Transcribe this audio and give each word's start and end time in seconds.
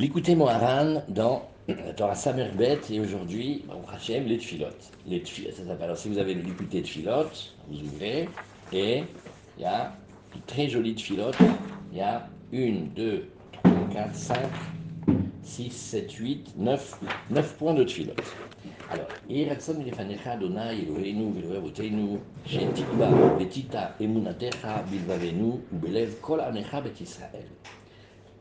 L'écoutez 0.00 0.34
Moharan 0.34 1.02
dans 1.08 1.46
la 1.68 1.92
Torah 1.92 2.14
Samerbet 2.14 2.80
et 2.90 3.00
aujourd'hui, 3.00 3.66
au 3.68 3.86
Hachem, 3.92 4.24
les 4.24 4.38
tfilotes. 4.38 4.92
Les. 5.06 5.22
Alors 5.78 5.98
si 5.98 6.08
vous 6.08 6.16
avez 6.16 6.32
l'écouté 6.32 6.80
tfilotes, 6.80 7.54
vous 7.68 7.82
ouvrez 7.82 8.26
et 8.72 9.04
il 9.58 9.62
y 9.62 9.66
a 9.66 9.92
une 10.34 10.40
très 10.46 10.70
jolie 10.70 10.94
tfilote. 10.94 11.36
Il 11.92 11.98
y 11.98 12.00
a 12.00 12.26
une, 12.50 12.88
deux, 12.94 13.28
trois, 13.52 13.72
quatre, 13.92 14.14
cinq, 14.14 14.48
six, 15.42 15.68
sept, 15.68 16.10
huit, 16.12 16.50
neuf, 16.56 16.98
neuf 17.28 17.54
points 17.58 17.74
de 17.74 17.84
tfilote. 17.84 18.24
Alors, 18.88 19.06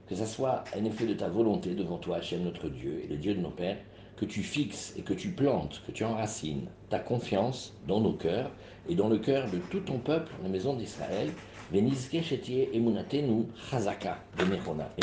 que 0.10 0.16
ça 0.16 0.26
soit 0.26 0.64
un 0.76 0.86
effet 0.86 1.06
de 1.06 1.14
ta 1.14 1.30
volonté 1.30 1.76
devant 1.76 1.98
toi, 1.98 2.18
Hachem, 2.18 2.44
notre 2.44 2.68
Dieu, 2.68 3.02
et 3.04 3.08
le 3.08 3.18
Dieu 3.18 3.36
de 3.36 3.42
nos 3.42 3.52
pères, 3.52 3.78
que 4.18 4.26
tu 4.26 4.42
fixes 4.42 4.94
et 4.98 5.04
que 5.04 5.14
tu 5.14 5.30
plantes, 5.30 5.84
que 5.86 5.92
tu 5.92 6.04
enracines 6.04 6.68
ta 6.90 6.98
confiance 7.00 7.74
dans 7.88 8.02
nos 8.02 8.14
cœurs 8.14 8.52
et 8.90 8.96
dans 8.96 9.08
le 9.08 9.20
cœur 9.20 9.50
de 9.52 9.60
tout 9.70 9.82
ton 9.82 10.00
peuple, 10.00 10.32
la 10.42 10.50
maison 10.50 10.76
d'Israël, 10.76 11.30
et 11.72 11.82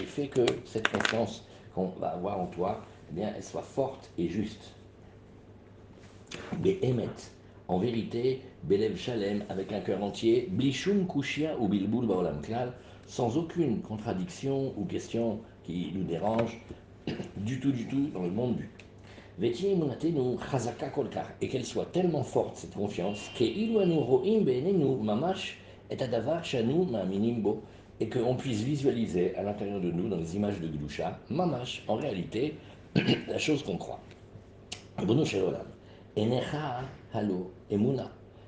fais 0.04 0.26
que 0.26 0.46
cette 0.64 0.88
confiance 0.88 1.44
qu'on 1.74 1.86
va 2.00 2.08
avoir 2.08 2.40
en 2.40 2.46
toi, 2.46 2.84
eh 3.16 3.20
elle 3.20 3.42
soit 3.42 3.62
forte 3.62 4.10
et 4.18 4.28
juste. 4.28 4.74
Behemet, 6.58 7.08
en 7.68 7.78
vérité, 7.78 8.42
Belev 8.64 8.96
Shalem, 8.96 9.44
avec 9.48 9.72
un 9.72 9.80
cœur 9.80 10.02
entier, 10.02 10.48
Blishum 10.50 11.06
Kushia 11.06 11.56
ou 11.58 11.68
Bilbul 11.68 12.06
Baolam 12.06 12.40
sans 13.06 13.36
aucune 13.36 13.80
contradiction 13.80 14.72
ou 14.76 14.84
question 14.84 15.40
qui 15.64 15.92
nous 15.94 16.04
dérange 16.04 16.60
du 17.36 17.60
tout, 17.60 17.72
du 17.72 17.86
tout 17.86 18.08
dans 18.12 18.22
le 18.22 18.30
monde 18.30 18.56
du. 18.56 18.68
Et 19.42 19.52
qu'elle 21.48 21.64
soit 21.64 21.86
tellement 21.92 22.22
forte, 22.22 22.56
cette 22.56 22.74
confiance, 22.74 23.30
et 27.98 28.08
qu'on 28.08 28.34
puisse 28.34 28.60
visualiser 28.62 29.34
à 29.36 29.42
l'intérieur 29.42 29.80
de 29.80 29.90
nous, 29.90 30.08
dans 30.08 30.16
les 30.16 30.36
images 30.36 30.60
de 30.60 30.68
Gdusha, 30.68 31.18
mamash, 31.30 31.82
en 31.88 31.96
réalité, 31.96 32.54
la 33.28 33.38
chose 33.38 33.62
qu'on 33.62 33.76
croit. 33.76 34.00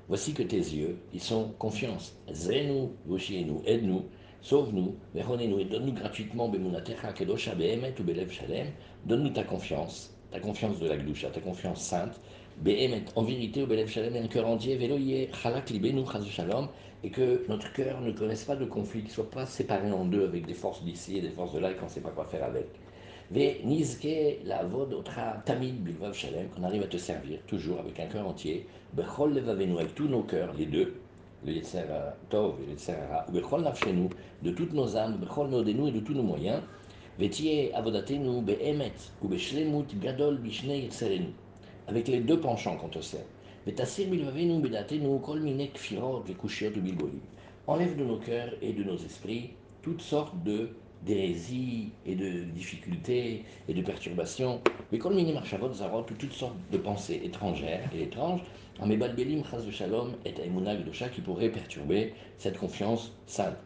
Voici 0.09 0.33
que 0.33 0.43
tes 0.43 0.57
yeux, 0.57 0.99
ils 1.13 1.21
sont 1.21 1.51
confiance. 1.59 2.17
Zenu, 2.33 2.89
nous 3.07 3.63
aide-nous, 3.67 4.05
Sauve-nous, 4.41 4.95
et 5.17 5.65
donne-nous 5.65 5.93
gratuitement 5.93 6.49
Bemunatecha 6.49 7.13
Behemet 7.57 7.95
ou 7.99 8.05
Belev 8.05 8.31
Shalem. 8.31 8.69
Donne-nous 9.05 9.31
ta 9.31 9.43
confiance, 9.43 10.15
ta 10.31 10.39
confiance 10.39 10.79
de 10.79 10.87
la 10.87 10.97
Gdusha, 10.97 11.31
ta 11.31 11.41
confiance 11.41 11.83
sainte. 11.83 12.21
Behemet, 12.59 13.05
en 13.17 13.25
vérité, 13.25 13.63
au 13.63 13.67
Belev 13.67 13.89
Shalem, 13.89 14.15
et 14.15 14.21
un 14.21 14.29
cœur 14.29 14.47
entier, 14.47 14.77
Veloye, 14.77 15.29
Chalak 15.33 15.71
Libenu, 15.71 16.03
Shalom, 16.31 16.69
et 17.03 17.11
que 17.11 17.45
notre 17.49 17.73
cœur 17.73 18.01
ne 18.01 18.13
connaisse 18.13 18.45
pas 18.45 18.57
de 18.57 18.65
conflit, 18.65 19.01
qu'il 19.01 19.11
ne 19.11 19.15
soit 19.15 19.31
pas 19.31 19.47
séparé 19.47 19.91
en 19.91 20.05
deux 20.05 20.25
avec 20.25 20.47
des 20.47 20.55
forces 20.55 20.85
d'ici 20.85 21.19
et 21.19 21.21
des 21.21 21.31
forces 21.31 21.53
de 21.53 21.59
là 21.59 21.73
et 21.73 21.75
qu'on 21.75 21.87
ne 21.87 21.91
sait 21.91 22.01
pas 22.01 22.11
quoi 22.11 22.25
faire 22.25 22.45
avec. 22.45 22.69
Ve 23.31 24.47
la 24.47 24.65
Vodotra 24.65 25.43
Tamid 25.45 25.83
Bilvav 25.83 26.15
Shalem, 26.15 26.49
qu'on 26.49 26.63
arrive 26.63 26.85
à 26.85 26.87
te 26.87 26.97
servir 26.97 27.41
toujours 27.47 27.81
avec 27.81 27.99
un 28.01 28.07
cœur 28.07 28.27
entier. 28.27 28.67
Bechol 28.95 29.35
Levavenu, 29.35 29.79
avec 29.79 29.95
tous 29.95 30.09
nos 30.09 30.23
cœurs, 30.23 30.55
les 30.55 30.67
deux 30.67 30.95
le 31.45 31.53
Tov 32.31 32.55
le 32.69 33.33
Bechol 33.33 33.65
nous, 33.93 34.11
de 34.43 34.51
toutes 34.51 34.73
nos 34.73 34.97
âmes, 34.97 35.17
Bechol 35.19 35.49
Meodenu 35.49 35.89
et 35.89 35.93
de 35.93 36.01
tous 36.01 36.15
nos 36.15 36.23
moyens, 36.23 36.63
Gadol 39.99 40.39
Bishne 40.39 40.71
avec 41.87 42.09
les 42.09 42.21
deux 42.21 42.41
penchants 42.41 42.77
qu'on 42.77 42.89
te 42.89 43.01
sert. 43.01 43.25
Enlève 47.67 47.97
de 47.97 48.05
nos 48.05 48.17
cœurs 48.19 48.55
et 48.63 48.73
de 48.73 48.85
nos 48.85 48.97
esprits 48.97 49.51
toutes 49.83 50.01
sortes 50.01 50.43
de 50.45 50.71
et 52.07 52.15
de 52.15 52.45
difficultés 52.45 53.45
et 53.69 53.75
de 53.75 53.83
perturbations, 53.83 54.61
mais 54.91 54.99
comme 54.99 55.15
toutes 56.15 56.33
sortes 56.33 56.57
de 56.73 56.79
pensées 56.79 57.21
étrangères 57.25 57.89
et 57.95 58.03
étranges, 58.03 58.41
en 58.81 58.87
mebalbelim 58.87 59.43
chas 59.45 59.63
de 59.65 59.71
shalom 59.71 60.13
et 60.25 60.33
de 60.33 60.93
chat 60.93 61.09
qui 61.09 61.21
pourraient 61.21 61.51
perturber 61.51 62.15
cette 62.39 62.59
confiance 62.59 63.13
sainte. 63.27 63.57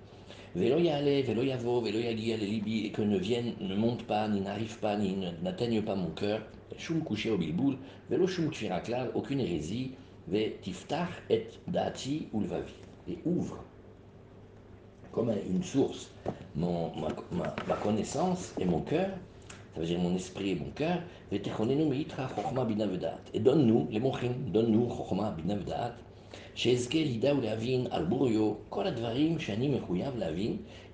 Velo 0.54 0.78
yale, 0.78 1.22
velo 1.22 1.42
yavo, 1.42 1.80
velo 1.80 1.98
yagi 1.98 2.36
libi, 2.36 2.86
et 2.86 2.90
que 2.90 3.02
ne 3.02 3.18
viennent, 3.18 3.54
ne 3.60 3.74
montent 3.74 4.06
pas, 4.06 4.28
ni 4.28 4.40
n'arrivent 4.40 4.78
pas, 4.78 4.96
ni 4.96 5.16
n'atteignent 5.42 5.82
pas 5.82 5.94
mon 5.94 6.10
cœur, 6.10 6.42
shum 6.76 7.02
couché 7.02 7.30
au 7.30 7.38
bilboul, 7.38 7.78
velo 8.10 8.26
shum 8.26 8.50
tfiraklal, 8.50 9.10
aucune 9.14 9.40
hérésie, 9.40 9.92
ve 10.28 10.52
tiftach 10.60 11.08
et 11.30 11.48
dati 11.68 12.28
ulvavi, 12.34 12.72
et 13.08 13.18
ouvre 13.24 13.64
comme 15.12 15.30
une 15.46 15.62
source, 15.62 16.10
mon, 16.56 16.90
ma, 17.30 17.76
connaissance 17.82 18.54
et 18.58 18.64
mon 18.64 18.80
cœur, 18.80 19.10
ça 19.74 19.80
veut 19.80 19.86
dire 19.86 19.98
mon 19.98 20.14
esprit 20.14 20.50
et 20.50 20.54
mon 20.54 20.70
cœur, 20.70 20.98
et 21.32 21.38
donne-nous 23.40 23.88
les 23.90 24.00
mochim, 24.00 24.32
donne-nous 24.48 24.88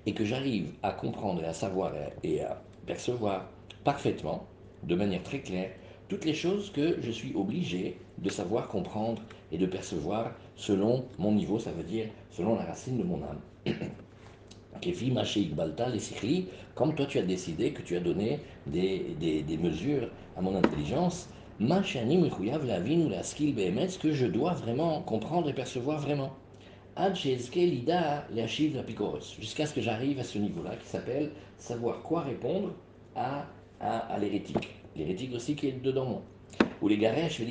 et 0.05 0.13
que 0.13 0.25
j'arrive 0.25 0.71
à 0.81 0.91
comprendre 0.91 1.43
et 1.43 1.45
à 1.45 1.53
savoir 1.53 1.93
et 2.23 2.41
à 2.41 2.61
percevoir 2.85 3.49
parfaitement, 3.83 4.45
de 4.83 4.95
manière 4.95 5.23
très 5.23 5.39
claire, 5.39 5.71
toutes 6.07 6.25
les 6.25 6.33
choses 6.33 6.71
que 6.71 6.97
je 7.01 7.11
suis 7.11 7.35
obligé 7.35 7.97
de 8.17 8.29
savoir 8.29 8.67
comprendre 8.67 9.21
et 9.51 9.57
de 9.57 9.65
percevoir 9.65 10.31
selon 10.55 11.05
mon 11.17 11.33
niveau, 11.33 11.59
ça 11.59 11.71
veut 11.71 11.83
dire 11.83 12.07
selon 12.31 12.55
la 12.55 12.63
racine 12.63 12.97
de 12.97 13.03
mon 13.03 13.21
âme. 13.23 13.41
comme 16.75 16.95
toi 16.95 17.05
tu 17.05 17.17
as 17.17 17.23
décidé 17.23 17.71
que 17.71 17.81
tu 17.81 17.97
as 17.97 17.99
donné 17.99 18.39
des, 18.67 19.57
mesures 19.61 20.09
à 20.37 20.41
mon 20.41 20.55
intelligence, 20.55 21.27
ce 21.59 23.99
que 23.99 24.13
je 24.13 24.25
dois 24.25 24.53
vraiment 24.53 25.01
comprendre 25.01 25.49
et 25.49 25.53
percevoir 25.53 25.99
vraiment. 25.99 26.31
Jusqu'à 29.39 29.65
ce 29.65 29.73
que 29.73 29.81
j'arrive 29.81 30.19
à 30.19 30.23
ce 30.23 30.37
niveau-là 30.37 30.75
qui 30.77 30.87
s'appelle 30.87 31.31
savoir 31.57 32.01
quoi 32.01 32.21
répondre 32.21 32.71
à, 33.15 33.45
à, 33.79 33.97
à 33.97 34.19
l'hérétique. 34.19 34.69
L'hérétique 34.95 35.33
aussi 35.33 35.55
qui 35.55 35.67
est 35.67 35.81
dedans 35.81 36.05
moi. 36.05 36.21
Ou 36.81 36.87
les 36.87 36.97
garesh, 36.97 37.41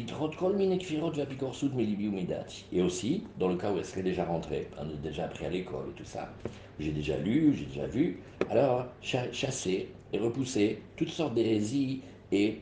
et 2.73 2.83
aussi, 2.83 3.25
dans 3.39 3.49
le 3.49 3.57
cas 3.57 3.73
où 3.73 3.77
elle 3.77 3.85
serait 3.85 4.03
déjà 4.03 4.25
rentrée, 4.25 4.69
on 4.81 4.89
est 4.89 5.03
déjà 5.03 5.25
appris 5.25 5.45
à 5.45 5.51
l'école 5.51 5.91
et 5.91 5.93
tout 5.99 6.05
ça, 6.05 6.33
j'ai 6.81 6.93
déjà 6.93 7.19
lu, 7.19 7.55
j'ai 7.55 7.67
déjà 7.67 7.87
vu, 7.87 8.21
alors 8.51 8.87
chasser 9.03 9.89
et 10.15 10.19
repousser 10.19 10.81
toutes 10.97 11.11
sortes 11.11 11.35
d'hérésies 11.35 12.01
et 12.33 12.59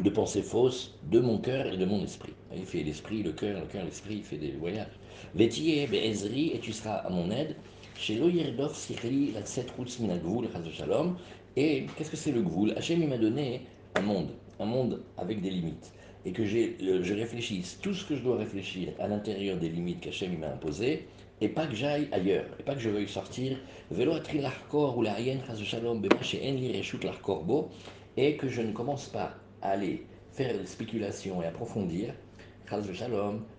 de 0.00 0.10
pensées 0.10 0.42
fausses 0.42 0.94
de 1.10 1.18
mon 1.18 1.38
cœur 1.38 1.66
et 1.66 1.76
de 1.76 1.84
mon 1.84 2.02
esprit. 2.04 2.32
Il 2.56 2.64
fait 2.64 2.84
l'esprit, 2.84 3.22
le 3.24 3.32
cœur, 3.32 3.60
le 3.60 3.66
cœur, 3.66 3.84
l'esprit, 3.84 4.16
il 4.18 4.22
fait 4.22 4.36
des 4.36 4.52
voyages. 4.52 4.86
Vétier, 5.34 5.88
Ezri, 5.92 6.52
et 6.54 6.60
tu 6.60 6.72
seras 6.72 6.96
à 6.96 7.10
mon 7.10 7.30
aide. 7.30 7.56
Chez 7.96 8.16
Loyerdor, 8.16 8.74
Sikli, 8.74 9.32
la 9.32 9.42
Tset 9.42 9.66
Routz 9.76 9.98
Minagvoul, 10.00 10.48
Shalom. 10.72 11.16
Et 11.56 11.86
qu'est-ce 11.96 12.10
que 12.10 12.16
c'est 12.16 12.32
le 12.32 12.42
Gvoul? 12.42 12.72
Hachem, 12.76 13.02
il 13.02 13.08
m'a 13.08 13.18
donné 13.18 13.62
un 13.94 14.02
monde 14.02 14.30
un 14.60 14.64
monde 14.64 15.02
avec 15.16 15.40
des 15.40 15.50
limites, 15.50 15.92
et 16.24 16.32
que 16.32 16.44
je 16.44 17.14
réfléchisse 17.14 17.78
tout 17.82 17.94
ce 17.94 18.04
que 18.04 18.16
je 18.16 18.22
dois 18.22 18.36
réfléchir 18.36 18.92
à 18.98 19.08
l'intérieur 19.08 19.58
des 19.58 19.68
limites 19.68 20.00
qu'Hachem 20.00 20.38
m'a 20.38 20.48
imposées, 20.48 21.06
et 21.40 21.48
pas 21.48 21.66
que 21.66 21.74
j'aille 21.74 22.08
ailleurs, 22.12 22.46
et 22.58 22.62
pas 22.62 22.74
que 22.74 22.80
je 22.80 22.88
veuille 22.88 23.08
sortir, 23.08 23.58
ou 23.90 23.94
et 28.16 28.36
que 28.36 28.48
je 28.48 28.62
ne 28.62 28.72
commence 28.72 29.08
pas 29.08 29.34
à 29.60 29.70
aller 29.70 30.06
faire 30.32 30.56
des 30.58 30.66
spéculations 30.66 31.42
et 31.42 31.46
approfondir, 31.46 32.14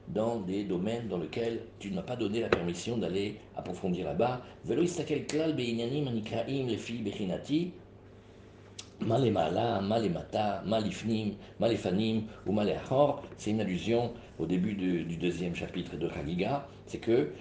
dans 0.08 0.40
des 0.42 0.64
domaines 0.64 1.08
dans 1.08 1.18
lesquels 1.18 1.62
tu 1.80 1.90
ne 1.92 1.96
m'as 1.96 2.02
pas 2.02 2.16
donné 2.16 2.42
la 2.42 2.50
permission 2.50 2.98
d'aller 2.98 3.36
approfondir 3.56 4.06
là-bas. 4.06 4.42
Malemala, 9.02 9.82
Malemata, 9.82 10.64
Malifnim, 10.66 11.34
Malefanim 11.60 12.24
ou 12.46 12.52
Malehor, 12.52 13.24
c'est 13.38 13.52
une 13.52 13.62
allusion 13.62 14.14
au 14.40 14.46
début 14.46 14.74
du 14.74 15.18
deuxième 15.18 15.56
chapitre 15.56 15.98
de 15.98 16.10
Chagiga, 16.10 16.68
c'est 16.86 17.00
que 17.00 17.32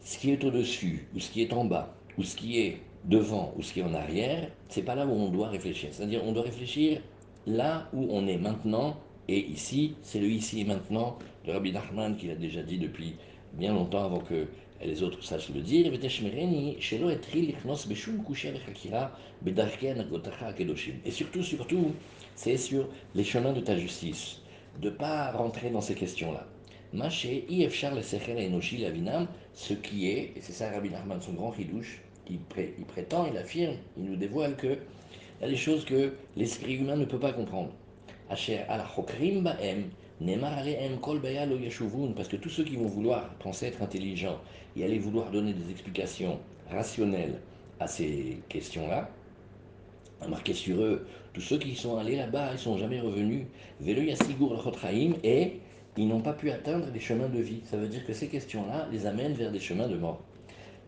ce 0.00 0.18
qui 0.18 0.30
est 0.30 0.42
au-dessus, 0.44 1.08
ou 1.14 1.20
ce 1.20 1.30
qui 1.30 1.42
est 1.42 1.52
en 1.52 1.64
bas, 1.64 1.94
ou 2.16 2.22
ce 2.22 2.36
qui 2.36 2.60
est 2.60 2.80
devant, 3.04 3.52
ou 3.56 3.62
ce 3.62 3.72
qui 3.72 3.80
est 3.80 3.84
en 3.84 3.94
arrière, 3.94 4.48
c'est 4.68 4.82
pas 4.82 4.94
là 4.94 5.06
où 5.06 5.10
on 5.10 5.30
doit 5.30 5.48
réfléchir. 5.48 5.90
C'est-à-dire, 5.92 6.22
on 6.24 6.32
doit 6.32 6.44
réfléchir 6.44 7.00
là 7.46 7.88
où 7.92 8.06
on 8.10 8.26
est 8.26 8.38
maintenant, 8.38 8.96
et 9.28 9.38
ici, 9.38 9.94
c'est 10.02 10.20
le 10.20 10.26
ici 10.26 10.60
et 10.60 10.64
maintenant 10.64 11.18
de 11.44 11.52
Rabbi 11.52 11.72
Nachman 11.72 12.16
qui 12.16 12.28
l'a 12.28 12.34
déjà 12.34 12.62
dit 12.62 12.78
depuis 12.78 13.16
bien 13.52 13.72
longtemps 13.72 14.04
avant 14.04 14.20
que 14.20 14.46
les 14.86 15.02
autres 15.02 15.24
sachent 15.24 15.50
le 15.50 15.60
dire, 15.60 15.92
et 21.04 21.10
surtout, 21.10 21.42
surtout, 21.42 21.92
c'est 22.34 22.56
sur 22.56 22.88
les 23.14 23.24
chemins 23.24 23.52
de 23.52 23.60
ta 23.60 23.76
justice, 23.76 24.40
de 24.80 24.88
ne 24.90 24.94
pas 24.94 25.32
rentrer 25.32 25.70
dans 25.70 25.80
ces 25.80 25.94
questions-là. 25.94 26.46
Ce 26.92 26.98
qui 29.74 30.08
est, 30.08 30.32
et 30.36 30.40
c'est 30.40 30.52
ça 30.52 30.70
Rabbi 30.70 30.90
Nachman, 30.90 31.20
son 31.20 31.32
grand 31.32 31.50
ridouche, 31.50 32.00
il, 32.30 32.38
il 32.78 32.84
prétend, 32.84 33.26
il 33.26 33.36
affirme, 33.36 33.74
il 33.96 34.04
nous 34.04 34.16
dévoile 34.16 34.54
que 34.56 34.78
il 35.40 35.44
y 35.44 35.46
a 35.46 35.50
des 35.50 35.56
choses 35.56 35.84
que 35.84 36.14
l'esprit 36.36 36.74
humain 36.74 36.96
ne 36.96 37.04
peut 37.04 37.20
pas 37.20 37.32
comprendre. 37.32 37.70
Parce 38.28 38.44
que 42.28 42.36
tous 42.36 42.48
ceux 42.48 42.64
qui 42.64 42.76
vont 42.76 42.88
vouloir 42.88 43.32
penser 43.34 43.66
être 43.66 43.80
intelligents 43.80 44.40
et 44.78 44.84
aller 44.84 44.98
vouloir 44.98 45.30
donner 45.30 45.52
des 45.52 45.70
explications 45.70 46.38
rationnelles 46.70 47.40
à 47.80 47.86
ces 47.86 48.40
questions-là, 48.48 49.10
marqué 50.28 50.52
sur 50.52 50.80
eux, 50.80 51.06
tous 51.32 51.40
ceux 51.40 51.58
qui 51.58 51.74
sont 51.74 51.96
allés 51.96 52.16
là-bas, 52.16 52.52
ils 52.52 52.58
sont 52.58 52.76
jamais 52.76 53.00
revenus, 53.00 53.46
et 53.86 55.60
ils 55.96 56.08
n'ont 56.08 56.20
pas 56.20 56.32
pu 56.32 56.50
atteindre 56.50 56.86
les 56.92 57.00
chemins 57.00 57.28
de 57.28 57.40
vie. 57.40 57.60
Ça 57.64 57.76
veut 57.76 57.88
dire 57.88 58.04
que 58.06 58.12
ces 58.12 58.28
questions-là 58.28 58.88
les 58.92 59.06
amènent 59.06 59.34
vers 59.34 59.50
des 59.50 59.60
chemins 59.60 59.88
de 59.88 59.96
mort. 59.96 60.20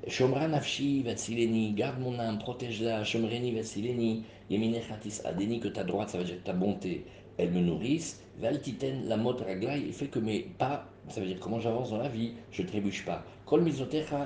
Shomra 0.06 0.48
nafshi 0.48 1.02
vatsileni, 1.02 1.72
garde 1.72 2.00
mon 2.00 2.18
âme, 2.18 2.38
protège-la, 2.38 3.04
shomreni 3.04 3.52
vatsileni, 3.52 4.24
yeminechatis 4.48 5.20
adeni, 5.24 5.60
que 5.60 5.68
ta 5.68 5.84
droite, 5.84 6.10
ça 6.10 6.18
veut 6.18 6.24
dire 6.24 6.42
ta 6.42 6.54
bonté, 6.54 7.04
elle 7.36 7.50
me 7.50 7.60
nourrisse, 7.60 8.22
valtiten 8.38 9.08
la 9.08 9.16
mot 9.16 9.36
raglaï, 9.36 9.84
il 9.86 9.92
fait 9.92 10.06
que 10.06 10.18
mes 10.18 10.40
pas, 10.58 10.86
ça 11.10 11.20
veut 11.20 11.26
dire 11.26 11.40
comment 11.40 11.60
j'avance 11.60 11.90
dans 11.90 11.98
la 11.98 12.08
vie, 12.08 12.32
je 12.52 12.62
ne 12.62 12.68
trébuche 12.68 13.04
pas. 13.04 13.24
Kol 13.46 13.68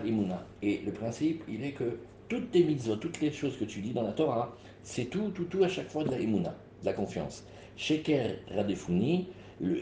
imuna. 0.04 0.46
Et 0.62 0.80
le 0.84 0.92
principe, 0.92 1.42
il 1.48 1.64
est 1.64 1.72
que 1.72 1.98
toutes 2.28 2.50
tes 2.50 2.62
mitzvot, 2.62 2.96
toutes 2.96 3.20
les 3.20 3.32
choses 3.32 3.56
que 3.56 3.64
tu 3.64 3.80
dis 3.80 3.92
dans 3.92 4.02
la 4.02 4.12
Torah, 4.12 4.54
c'est 4.82 5.06
tout, 5.06 5.30
tout, 5.30 5.44
tout 5.44 5.64
à 5.64 5.68
chaque 5.68 5.88
fois 5.88 6.04
de 6.04 6.10
la 6.10 6.18
imuna, 6.18 6.54
de 6.82 6.86
la 6.86 6.92
confiance. 6.92 7.44
Sheker 7.76 8.36
radefuni, 8.54 9.28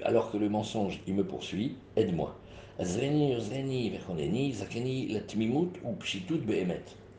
alors 0.05 0.31
que 0.31 0.37
le 0.37 0.49
mensonge, 0.49 1.01
il 1.07 1.15
me 1.15 1.25
poursuit, 1.25 1.77
aide-moi. 1.97 2.37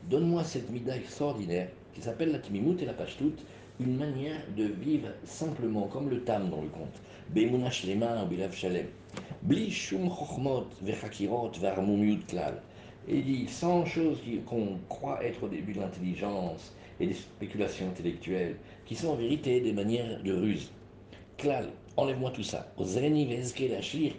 Donne-moi 0.09 0.43
cette 0.43 0.69
mida 0.71 0.97
extraordinaire 0.97 1.69
qui 1.93 2.01
s'appelle 2.01 2.31
la 2.31 2.39
tmimut 2.39 2.81
et 2.81 2.85
la 2.85 2.93
pashtut, 2.93 3.35
une 3.79 3.97
manière 3.97 4.41
de 4.57 4.65
vivre 4.65 5.09
simplement 5.23 5.87
comme 5.87 6.09
le 6.09 6.23
tam 6.23 6.49
dans 6.49 6.61
le 6.61 6.69
conte. 6.69 7.01
Be'emuna 7.29 7.69
shlema 7.69 8.25
ou 8.25 8.51
shalem. 8.51 8.87
Bli 9.41 9.69
shum 9.71 10.09
chochmot 10.09 10.67
vechakirot 10.81 11.51
klal. 12.27 12.61
Et 13.07 13.17
il 13.17 13.25
dit 13.25 13.47
sans 13.47 13.85
choses 13.85 14.21
qu'on 14.45 14.77
croit 14.87 15.23
être 15.23 15.43
au 15.43 15.47
début 15.49 15.73
de 15.73 15.79
l'intelligence 15.79 16.73
et 16.99 17.07
des 17.07 17.13
spéculations 17.13 17.87
intellectuelles, 17.87 18.55
qui 18.85 18.95
sont 18.95 19.09
en 19.09 19.15
vérité 19.15 19.59
des 19.59 19.73
manières 19.73 20.23
de 20.23 20.33
ruse. 20.33 20.71
Klal, 21.37 21.69
enlève-moi 21.97 22.31
tout 22.31 22.43
ça. 22.43 22.71
Ozreni 22.77 23.25
ve'ezke 23.25 23.69
lashlir 23.69 24.13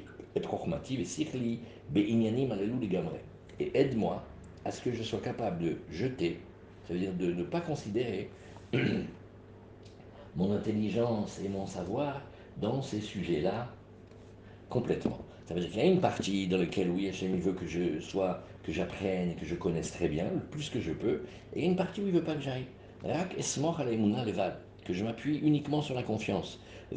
et 3.60 3.70
aide-moi 3.74 4.24
à 4.64 4.70
ce 4.70 4.82
que 4.82 4.92
je 4.92 5.02
sois 5.02 5.20
capable 5.20 5.62
de 5.62 5.76
jeter, 5.90 6.40
c'est-à-dire 6.86 7.12
de 7.14 7.32
ne 7.32 7.44
pas 7.44 7.60
considérer 7.60 8.30
mon 10.36 10.52
intelligence 10.52 11.40
et 11.44 11.48
mon 11.48 11.66
savoir 11.66 12.20
dans 12.60 12.82
ces 12.82 13.00
sujets-là 13.00 13.68
complètement. 14.74 15.18
Ça 15.44 15.54
veut 15.54 15.60
dire 15.60 15.70
qu'il 15.70 15.78
y 15.78 15.82
a 15.82 15.86
une 15.86 16.00
partie 16.00 16.48
dans 16.48 16.58
laquelle, 16.58 16.90
oui, 16.90 17.08
Hachem 17.08 17.38
veut 17.38 17.52
que 17.52 17.64
je 17.64 18.00
sois, 18.00 18.42
que 18.64 18.72
j'apprenne 18.72 19.30
et 19.30 19.34
que 19.36 19.46
je 19.46 19.54
connaisse 19.54 19.92
très 19.92 20.08
bien, 20.08 20.24
le 20.24 20.40
plus 20.40 20.68
que 20.68 20.80
je 20.80 20.90
peux, 20.90 21.22
et 21.54 21.60
il 21.60 21.62
y 21.62 21.66
a 21.68 21.70
une 21.70 21.76
partie 21.76 22.00
où 22.00 22.08
il 22.08 22.12
ne 22.12 22.18
veut 22.18 22.24
pas 22.24 22.34
que 22.34 22.42
j'aille. 22.42 22.66
Rak 23.04 23.36
levad, 23.36 24.56
que 24.84 24.92
je 24.92 25.04
m'appuie 25.04 25.38
uniquement 25.38 25.80
sur 25.80 25.94
la 25.94 26.02
confiance. 26.02 26.58
Et 26.90 26.96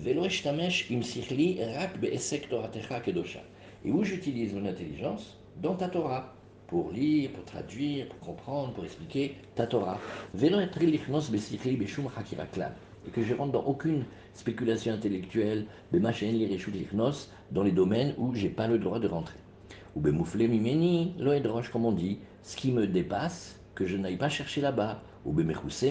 où 3.91 4.03
j'utilise 4.03 4.55
mon 4.55 4.65
intelligence 4.65 5.37
Dans 5.61 5.75
ta 5.75 5.87
Torah, 5.87 6.33
pour 6.65 6.91
lire, 6.91 7.29
pour 7.29 7.45
traduire, 7.45 8.07
pour 8.07 8.19
comprendre, 8.21 8.73
pour 8.73 8.85
expliquer 8.85 9.35
ta 9.53 9.67
Torah. 9.67 9.99
Et 13.07 13.11
que 13.11 13.23
je 13.23 13.35
rentre 13.35 13.51
dans 13.51 13.63
aucune 13.63 14.03
spéculation 14.33 14.93
intellectuelle, 14.93 15.67
dans 17.51 17.63
les 17.63 17.71
domaines 17.71 18.13
où 18.17 18.33
j'ai 18.33 18.49
pas 18.49 18.67
le 18.67 18.79
droit 18.79 18.99
de 18.99 19.07
rentrer. 19.07 19.37
Ou 19.95 20.01
comme 21.71 21.85
on 21.85 21.91
dit, 21.91 22.19
ce 22.43 22.55
qui 22.55 22.71
me 22.71 22.87
dépasse, 22.87 23.59
que 23.75 23.85
je 23.85 23.97
n'aille 23.97 24.17
pas 24.17 24.29
chercher 24.29 24.61
là-bas, 24.61 25.01
ou 25.25 25.33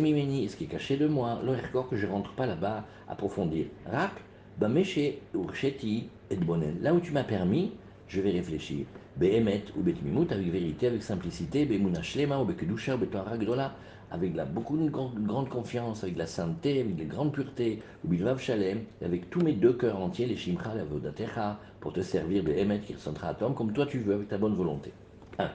mimeni, 0.01 0.49
ce 0.49 0.57
qui 0.57 0.65
est 0.65 0.69
caché 0.69 0.97
de 0.97 1.07
moi, 1.07 1.41
que 1.89 1.97
je 1.97 2.07
rentre 2.07 2.33
pas 2.33 2.47
là-bas, 2.47 2.85
approfondir. 3.09 3.67
Rak, 3.87 4.13
bameshe 4.59 4.99
ursheti 5.35 6.09
et 6.31 6.37
bonen. 6.37 6.79
Là 6.81 6.95
où 6.95 7.01
tu 7.01 7.13
m'as 7.13 7.25
permis, 7.25 7.73
je 8.09 8.21
vais 8.21 8.31
réfléchir. 8.31 8.87
Behemet 9.17 9.65
ou 9.77 9.83
Betmimut, 9.83 10.31
avec 10.31 10.51
vérité, 10.51 10.89
avec 10.89 11.03
simplicité, 11.03 11.65
Bemuna 11.65 12.03
Shlema 12.03 12.39
ou 12.39 12.45
Bekedusha 12.45 12.97
ou 12.97 12.99
Betorah 12.99 13.39
Gdola, 13.39 13.75
avec 14.11 14.35
beaucoup 14.53 14.77
de 14.77 14.91
grande, 14.91 15.49
confiance, 15.49 16.05
avec 16.05 16.19
la 16.19 16.27
sainteté, 16.27 16.81
avec 16.81 16.99
la 16.99 17.05
grande 17.07 17.33
pureté, 17.33 17.83
ou 18.05 18.09
Bilvav 18.09 18.39
Shalem, 18.39 18.81
avec 19.03 19.31
tous 19.31 19.41
mes 19.41 19.55
deux 19.55 19.73
cœurs 19.73 19.99
entiers, 19.99 20.27
les 20.27 20.37
Shimcha, 20.37 20.75
la 20.75 20.85
Vodatecha, 20.85 21.59
pour 21.81 21.95
te 21.95 22.03
servir 22.03 22.45
Behemet 22.45 22.81
qui 22.81 22.95
ressemblera 22.95 23.29
à 23.29 23.35
Tom, 23.35 23.55
comme 23.55 23.73
toi 23.73 23.87
tu 23.87 24.01
veux, 24.01 24.15
avec 24.15 24.29
ta 24.29 24.37
bonne 24.37 24.55
volonté. 24.55 24.93
1. 25.39 25.49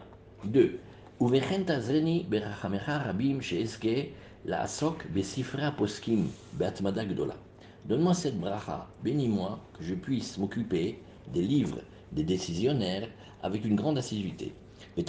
2. 0.45 0.79
Uvechen 1.21 1.63
Tazreni 1.63 2.23
Berachamecha 2.23 2.97
Rabim 2.97 3.41
Sheeske, 3.41 4.09
la 4.45 4.61
Asok 4.61 5.07
Besifra 5.11 5.71
Poskim, 5.71 6.29
Beatmada 6.53 7.05
Gdola. 7.05 7.35
Donne-moi 7.85 8.15
cette 8.15 8.39
bracha, 8.39 8.87
bénis-moi, 9.03 9.59
que 9.77 9.83
je 9.83 9.93
puisse 9.93 10.39
m'occuper 10.39 10.97
des 11.31 11.43
livres 11.43 11.77
des 12.11 12.23
décisionnaires, 12.23 13.07
avec 13.43 13.65
une 13.65 13.75
grande 13.75 13.97
assiduité. 13.97 14.53
Et 14.97 15.03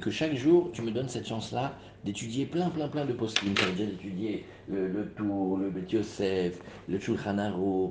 que 0.00 0.10
chaque 0.10 0.34
jour, 0.34 0.70
tu 0.72 0.82
me 0.82 0.90
donnes 0.90 1.08
cette 1.08 1.28
chance-là 1.28 1.74
d'étudier 2.04 2.46
plein, 2.46 2.70
plein, 2.70 2.88
plein 2.88 3.04
de 3.04 3.12
postim. 3.12 3.54
C'est-à-dire 3.56 3.86
d'étudier 3.88 4.44
le, 4.68 4.88
le, 4.88 5.08
Tour, 5.10 5.58
le 5.58 5.70
Bet 5.70 5.86
Yosef, 5.90 6.60
le 6.88 6.98
Shulchan 6.98 7.36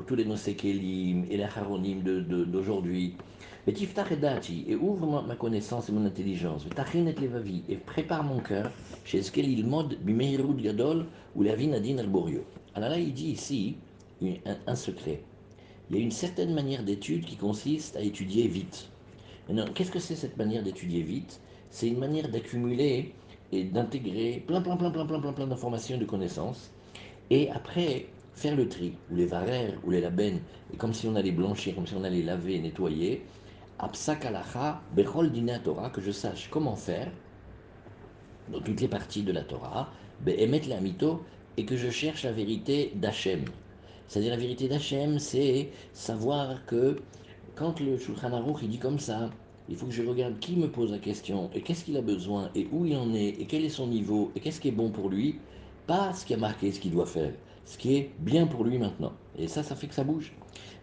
tous 0.07 0.16
les 0.16 0.25
Nosekelim 0.25 1.25
et 1.30 1.38
les 1.38 1.44
Haronim 1.44 2.01
d'aujourd'hui. 2.01 3.16
Et 3.68 4.75
ouvre 4.75 5.24
ma 5.28 5.36
connaissance 5.36 5.90
et 5.90 5.92
mon 5.92 6.06
intelligence. 6.06 6.66
Et 7.69 7.75
prépare 7.75 8.24
mon 8.24 8.40
cœur 8.40 8.72
chez 9.04 9.21
ce 9.21 9.31
qu'il 9.31 9.68
mode 9.68 9.97
Bimeirud 10.02 10.61
Gadol 10.61 11.06
ou 11.35 11.44
la 11.44 11.56
Vinadin 11.56 11.97
Alborio. 11.97 12.44
Alors 12.76 12.90
là, 12.90 12.97
il 12.97 13.14
dit 13.14 13.31
ici 13.31 13.76
un 14.66 14.76
secret. 14.76 15.21
Il 15.89 15.95
y 15.95 15.99
a 15.99 16.03
une 16.03 16.11
certaine 16.11 16.53
manière 16.53 16.83
d'étude 16.83 17.23
qui 17.25 17.37
consiste 17.37 17.95
à 17.95 18.01
étudier 18.01 18.47
vite. 18.47 18.89
Qu'est-ce 19.73 19.91
que 19.91 19.99
c'est 19.99 20.17
cette 20.17 20.35
manière 20.35 20.61
d'étudier 20.61 21.01
vite? 21.01 21.39
C'est 21.69 21.87
une 21.87 21.99
manière 21.99 22.27
d'accumuler 22.27 23.13
et 23.53 23.63
d'intégrer 23.63 24.44
plein, 24.45 24.61
plein, 24.61 24.75
plein, 24.75 24.91
plein, 24.91 25.06
plein, 25.06 25.19
plein, 25.21 25.31
plein 25.31 25.47
d'informations 25.47 25.95
et 25.95 25.99
de 25.99 26.06
connaissances. 26.06 26.71
Et 27.29 27.49
après, 27.51 28.07
faire 28.33 28.57
le 28.57 28.67
tri, 28.67 28.94
ou 29.09 29.15
les 29.15 29.25
varères, 29.25 29.79
ou 29.85 29.91
les 29.91 30.01
labènes, 30.01 30.41
et 30.73 30.77
comme 30.77 30.94
si 30.94 31.07
on 31.07 31.15
allait 31.15 31.31
blanchir, 31.31 31.73
comme 31.75 31.87
si 31.87 31.95
on 31.95 32.03
allait 32.03 32.21
laver, 32.21 32.59
nettoyer, 32.59 33.23
Apsakalacha, 33.79 34.81
Bechol 34.94 35.31
Dina 35.31 35.59
Torah, 35.59 35.89
que 35.89 36.01
je 36.01 36.11
sache 36.11 36.49
comment 36.51 36.75
faire 36.75 37.09
dans 38.49 38.59
toutes 38.59 38.81
les 38.81 38.87
parties 38.89 39.23
de 39.23 39.31
la 39.31 39.44
Torah, 39.44 39.89
Behemet 40.21 40.61
la 40.67 40.81
mito, 40.81 41.23
et 41.56 41.65
que 41.65 41.77
je 41.77 41.89
cherche 41.89 42.23
la 42.23 42.33
vérité 42.33 42.91
d'Hachem. 42.95 43.45
C'est-à-dire 44.07 44.31
la 44.31 44.37
vérité 44.37 44.68
d'Hachem, 44.68 45.19
c'est 45.19 45.69
savoir 45.94 46.66
que 46.66 47.02
quand 47.56 47.80
le 47.80 47.97
Shulchan 47.97 48.31
Aruch 48.33 48.64
dit 48.64 48.78
comme 48.78 48.99
ça, 48.99 49.30
il 49.69 49.76
faut 49.76 49.87
que 49.87 49.92
je 49.92 50.04
regarde 50.04 50.40
qui 50.40 50.56
me 50.56 50.69
pose 50.69 50.92
la 50.92 50.99
question, 50.99 51.49
et 51.54 51.61
qu'est-ce 51.61 51.83
qu'il 51.83 51.97
a 51.97 52.02
besoin, 52.02 52.49
et 52.56 52.68
où 52.71 52.85
il 52.85 52.95
en 52.95 53.14
est, 53.14 53.30
et 53.30 53.45
quel 53.45 53.66
est 53.66 53.69
son 53.69 53.87
niveau, 53.87 54.31
et 54.35 54.40
qu'est-ce 54.40 54.61
qui 54.61 54.69
est 54.69 54.71
bon 54.71 54.92
pour 54.92 55.09
lui, 55.09 55.40
pas 55.87 56.14
ce 56.14 56.26
qui 56.26 56.33
a 56.33 56.37
marqué, 56.37 56.71
ce 56.71 56.80
qu'il 56.80 56.92
doit 56.92 57.06
faire, 57.06 57.33
ce 57.66 57.78
qui 57.78 57.95
est 57.95 58.11
bien 58.19 58.47
pour 58.47 58.64
lui 58.64 58.78
maintenant. 58.78 59.14
Et 59.37 59.47
ça, 59.47 59.64
ça 59.64 59.76
fait 59.76 59.87
que 59.87 59.94
ça 59.94 60.04
bouge. 60.04 60.33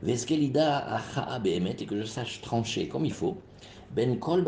Et 0.06 1.86
que 1.86 1.96
je 1.98 2.04
sache 2.04 2.40
trancher 2.40 2.88
comme 2.88 3.04
il 3.04 3.12
faut. 3.12 3.36
Ben 3.94 4.18
kol 4.18 4.44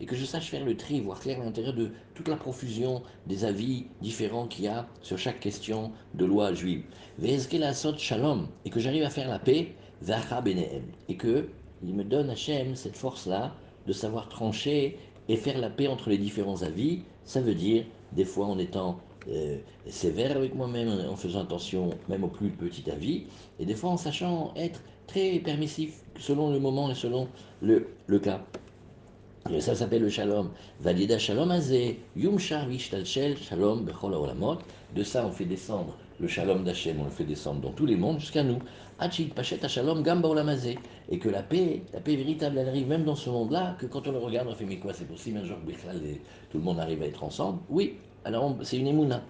et 0.00 0.06
que 0.06 0.16
je 0.16 0.24
sache 0.24 0.50
faire 0.50 0.64
le 0.64 0.76
tri, 0.76 1.00
voir 1.00 1.20
clair 1.20 1.38
l'intérêt 1.38 1.72
de 1.72 1.90
toute 2.14 2.28
la 2.28 2.36
profusion 2.36 3.02
des 3.26 3.44
avis 3.44 3.86
différents 4.00 4.48
qu'il 4.48 4.64
y 4.64 4.68
a 4.68 4.88
sur 5.02 5.16
chaque 5.16 5.38
question 5.38 5.92
de 6.14 6.24
loi 6.24 6.52
juive. 6.54 6.84
Shalom, 7.98 8.48
et 8.64 8.70
que 8.70 8.80
j'arrive 8.80 9.04
à 9.04 9.10
faire 9.10 9.28
la 9.28 9.38
paix, 9.38 9.74
et 11.08 11.16
que 11.16 11.48
il 11.82 11.94
me 11.94 12.04
donne 12.04 12.30
Hachem 12.30 12.74
cette 12.74 12.96
force-là 12.96 13.54
de 13.86 13.92
savoir 13.92 14.28
trancher 14.28 14.98
et 15.28 15.36
faire 15.36 15.58
la 15.58 15.70
paix 15.70 15.86
entre 15.86 16.10
les 16.10 16.18
différents 16.18 16.62
avis. 16.62 17.02
Ça 17.24 17.40
veut 17.40 17.54
dire, 17.54 17.84
des 18.12 18.24
fois 18.24 18.46
en 18.46 18.58
étant 18.58 18.98
euh, 19.28 19.58
sévère 19.88 20.36
avec 20.36 20.54
moi-même, 20.54 20.88
en 21.08 21.16
faisant 21.16 21.42
attention 21.42 21.90
même 22.08 22.24
au 22.24 22.28
plus 22.28 22.50
petit 22.50 22.90
avis, 22.90 23.24
et 23.58 23.66
des 23.66 23.74
fois 23.74 23.90
en 23.90 23.96
sachant 23.96 24.52
être 24.56 24.80
très 25.06 25.38
permissif 25.40 26.00
selon 26.18 26.52
le 26.52 26.58
moment 26.58 26.90
et 26.90 26.94
selon 26.94 27.28
le, 27.60 27.86
cas. 28.18 28.42
Ça 29.58 29.74
s'appelle 29.74 30.02
le 30.02 30.10
shalom. 30.10 30.50
Valida 30.80 31.18
shalom 31.18 31.50
azé, 31.50 31.98
yum 32.16 32.36
vishtalshel 32.36 33.36
shalom 33.36 33.84
bechol. 33.84 34.16
De 34.94 35.02
ça, 35.02 35.26
on 35.26 35.32
fait 35.32 35.44
descendre 35.44 35.96
le 36.20 36.28
shalom 36.28 36.64
d'Hachem, 36.64 37.00
on 37.00 37.04
le 37.04 37.10
fait 37.10 37.24
descendre 37.24 37.60
dans 37.60 37.72
tous 37.72 37.86
les 37.86 37.96
mondes 37.96 38.20
jusqu'à 38.20 38.42
nous. 38.42 38.58
Achit 39.02 39.32
pachet 39.32 39.66
shalom 39.66 40.02
gamba 40.02 40.28
olamazé. 40.28 40.78
Et 41.08 41.18
que 41.18 41.30
la 41.30 41.42
paix, 41.42 41.82
la 41.94 42.00
paix 42.00 42.16
véritable, 42.16 42.58
elle 42.58 42.68
arrive 42.68 42.86
même 42.86 43.04
dans 43.04 43.14
ce 43.14 43.30
monde-là, 43.30 43.74
que 43.78 43.86
quand 43.86 44.06
on 44.06 44.12
le 44.12 44.18
regarde, 44.18 44.46
on 44.48 44.54
fait 44.54 44.66
mais 44.66 44.76
quoi, 44.76 44.92
c'est 44.92 45.08
possible 45.08 45.38
un 45.38 45.44
jour 45.44 45.56
tout 46.50 46.58
le 46.58 46.64
monde 46.64 46.78
arrive 46.78 47.02
à 47.02 47.06
être 47.06 47.24
ensemble 47.24 47.60
Oui, 47.70 47.96
alors 48.26 48.54
c'est 48.62 48.76
une 48.76 48.88
émouna. 48.88 49.22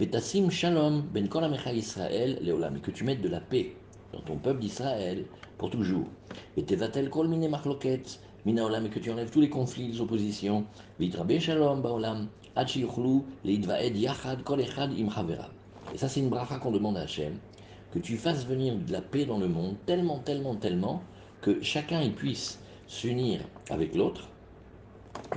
Vetasim 0.00 0.50
shalom 0.50 1.02
ben 1.12 1.28
kol 1.28 1.44
Israël 1.74 2.40
leolam. 2.42 2.76
Et 2.76 2.80
que 2.80 2.90
tu 2.90 3.04
mettes 3.04 3.20
de 3.22 3.28
la 3.28 3.38
paix 3.38 3.76
dans 4.12 4.20
ton 4.20 4.36
peuple 4.36 4.58
d'Israël 4.58 5.26
pour 5.58 5.70
toujours. 5.70 6.08
Et 6.56 6.64
tevatel 6.64 7.08
kol 7.08 7.28
mine 7.28 7.48
machloket 7.48 8.18
mina 8.44 8.64
olam. 8.64 8.86
Et 8.86 8.88
que 8.88 8.98
tu 8.98 9.12
enlèves 9.12 9.30
tous 9.30 9.40
les 9.40 9.48
conflits, 9.48 9.92
les 9.92 10.00
oppositions. 10.00 10.64
Vitrabe 10.98 11.38
shalom 11.38 11.82
baolam. 11.82 12.26
Ad 12.56 12.68
leidvaed 13.44 13.96
yachad 13.96 14.42
kol 14.42 14.60
echad 14.60 14.90
im 14.98 15.08
Et 15.94 15.98
ça, 15.98 16.08
c'est 16.08 16.18
une 16.18 16.30
bracha 16.30 16.58
qu'on 16.58 16.72
demande 16.72 16.96
à 16.96 17.02
Hachem. 17.02 17.38
Que 17.94 18.00
tu 18.00 18.16
fasses 18.16 18.46
venir 18.46 18.74
de 18.74 18.92
la 18.92 19.00
paix 19.00 19.24
dans 19.24 19.38
le 19.38 19.48
monde, 19.48 19.76
tellement, 19.86 20.18
tellement, 20.18 20.56
tellement, 20.56 21.02
que 21.40 21.62
chacun 21.62 22.02
y 22.02 22.10
puisse 22.10 22.58
s'unir 22.88 23.40
avec 23.70 23.94
l'autre. 23.94 24.28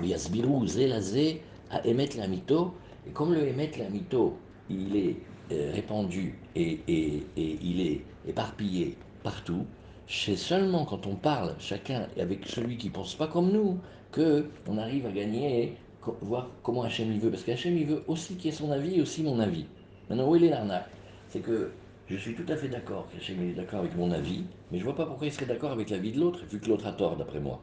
Viasbiru 0.02 0.68
zelazé 0.68 1.44
à 1.70 1.86
émettre 1.86 2.18
la 2.18 2.28
mito. 2.28 2.74
Et 3.08 3.12
comme 3.12 3.34
le 3.34 3.48
émettre 3.48 3.78
la 3.80 3.90
mito, 3.90 4.38
il 4.70 4.96
est 4.96 5.16
euh, 5.52 5.72
répandu 5.74 6.38
et, 6.56 6.80
et, 6.90 7.24
il 7.38 7.80
est 7.80 8.02
éparpillé 8.28 8.98
partout, 9.24 9.66
c'est 10.06 10.36
seulement 10.36 10.84
quand 10.84 11.08
on 11.08 11.16
parle 11.16 11.56
chacun 11.58 12.08
avec 12.20 12.46
celui 12.48 12.78
qui 12.78 12.90
pense 12.90 13.16
pas 13.16 13.28
comme 13.28 13.52
nous 13.52 13.78
que 14.12 14.50
on 14.68 14.78
arrive 14.78 15.06
à 15.06 15.12
gagner, 15.12 15.78
voir 16.22 16.50
comment 16.64 16.84
Hachem 16.84 17.12
il 17.14 17.20
veut. 17.20 17.30
Parce 17.30 17.44
qu'Hachem 17.44 17.78
il 17.78 17.86
veut 17.86 18.04
aussi 18.08 18.36
qu'il 18.36 18.48
y 18.52 18.54
ait 18.54 18.58
son 18.58 18.72
avis 18.72 18.98
et 18.98 19.02
aussi 19.02 19.24
mon 19.24 19.40
avis. 19.40 19.66
Maintenant, 20.10 20.30
où 20.30 20.36
est 20.36 20.40
l'arnaque? 20.40 20.90
C'est 21.30 21.40
que 21.40 21.72
je 22.10 22.16
suis 22.16 22.36
tout 22.36 22.46
à 22.48 22.56
fait 22.56 22.70
d'accord 22.70 23.10
qu'Hachem 23.12 23.42
est 23.42 23.54
d'accord 23.54 23.80
avec 23.80 23.96
mon 23.98 24.12
avis, 24.12 24.46
mais 24.72 24.80
je 24.80 24.84
vois 24.86 24.96
pas 24.96 25.06
pourquoi 25.06 25.28
il 25.28 25.34
serait 25.34 25.46
d'accord 25.46 25.74
avec 25.74 25.90
l'avis 25.90 26.14
de 26.14 26.20
l'autre, 26.22 26.46
vu 26.50 26.60
que 26.60 26.70
l'autre 26.70 26.88
a 26.88 26.94
tort 26.94 27.18
d'après 27.18 27.42
moi. 27.42 27.62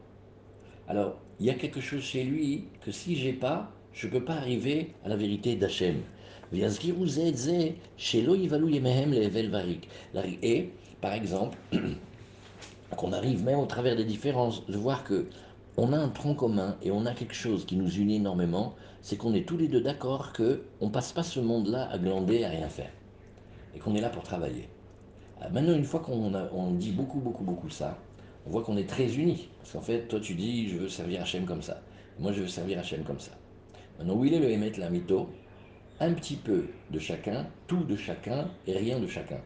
Alors, 0.87 1.17
il 1.41 1.47
y 1.47 1.51
a 1.51 1.55
quelque 1.55 1.81
chose 1.81 2.03
chez 2.03 2.25
lui 2.25 2.65
que 2.83 2.91
si 2.91 3.17
j'ai 3.17 3.33
pas, 3.33 3.73
je 3.95 4.07
ne 4.07 4.13
peux 4.13 4.23
pas 4.23 4.35
arriver 4.35 4.93
à 5.03 5.09
la 5.09 5.17
vérité 5.17 5.57
d'Hachem. 5.57 6.03
Et, 10.43 10.71
par 11.01 11.13
exemple, 11.15 11.57
qu'on 12.97 13.13
arrive 13.13 13.43
même 13.43 13.59
au 13.59 13.67
travers 13.67 13.97
des 13.97 14.05
différences, 14.05 14.67
de 14.67 14.77
voir 14.77 15.05
que 15.05 15.27
on 15.79 15.93
a 15.95 15.97
un 15.97 16.11
tronc 16.11 16.35
commun 16.35 16.77
et 16.83 16.91
on 16.91 17.07
a 17.07 17.15
quelque 17.15 17.35
chose 17.35 17.65
qui 17.65 17.77
nous 17.77 17.91
unit 17.91 18.17
énormément, 18.17 18.77
c'est 19.01 19.17
qu'on 19.17 19.33
est 19.33 19.49
tous 19.49 19.57
les 19.57 19.69
deux 19.69 19.81
d'accord 19.81 20.35
qu'on 20.35 20.87
ne 20.87 20.91
passe 20.91 21.13
pas 21.13 21.23
ce 21.23 21.41
monde-là 21.41 21.89
à 21.91 21.99
glander, 21.99 22.45
à 22.45 22.51
rien 22.51 22.69
faire. 22.69 22.91
Et 23.75 23.79
qu'on 23.79 23.95
est 23.95 24.01
là 24.01 24.09
pour 24.09 24.23
travailler. 24.23 24.69
Ah, 25.41 25.49
maintenant, 25.49 25.75
une 25.75 25.85
fois 25.85 26.01
qu'on 26.01 26.33
on 26.35 26.71
dit 26.73 26.93
beaucoup, 26.93 27.19
beaucoup, 27.19 27.45
beaucoup 27.45 27.71
ça, 27.71 27.99
on 28.47 28.51
voit 28.51 28.63
qu'on 28.63 28.77
est 28.77 28.89
très 28.89 29.17
unis. 29.17 29.49
Parce 29.59 29.73
qu'en 29.73 29.83
fait, 29.83 30.07
toi, 30.09 30.21
tu 30.21 30.35
dis, 30.35 30.69
je 30.69 30.77
veux 30.77 30.89
servir 30.89 31.23
Hachem 31.23 31.45
comme 31.45 31.63
ça. 31.63 31.81
Moi, 32.19 32.33
je 32.33 32.43
veux 32.43 32.49
servir 32.49 32.79
Hachem 32.79 33.03
comme 33.03 33.21
ça. 33.21 33.33
Maintenant, 33.99 34.15
où 34.15 34.25
il 34.25 34.35
est 34.35 34.39
le 34.39 34.51
émettre 34.51 34.79
la 34.81 34.91
mytho 34.91 35.29
Un 36.01 36.13
petit 36.13 36.37
peu 36.37 36.67
de 36.91 36.99
chacun, 36.99 37.47
tout 37.67 37.85
de 37.85 37.97
chacun 37.97 38.49
et 38.67 38.77
rien 38.77 39.01
de 39.01 39.07
chacun. 39.07 39.41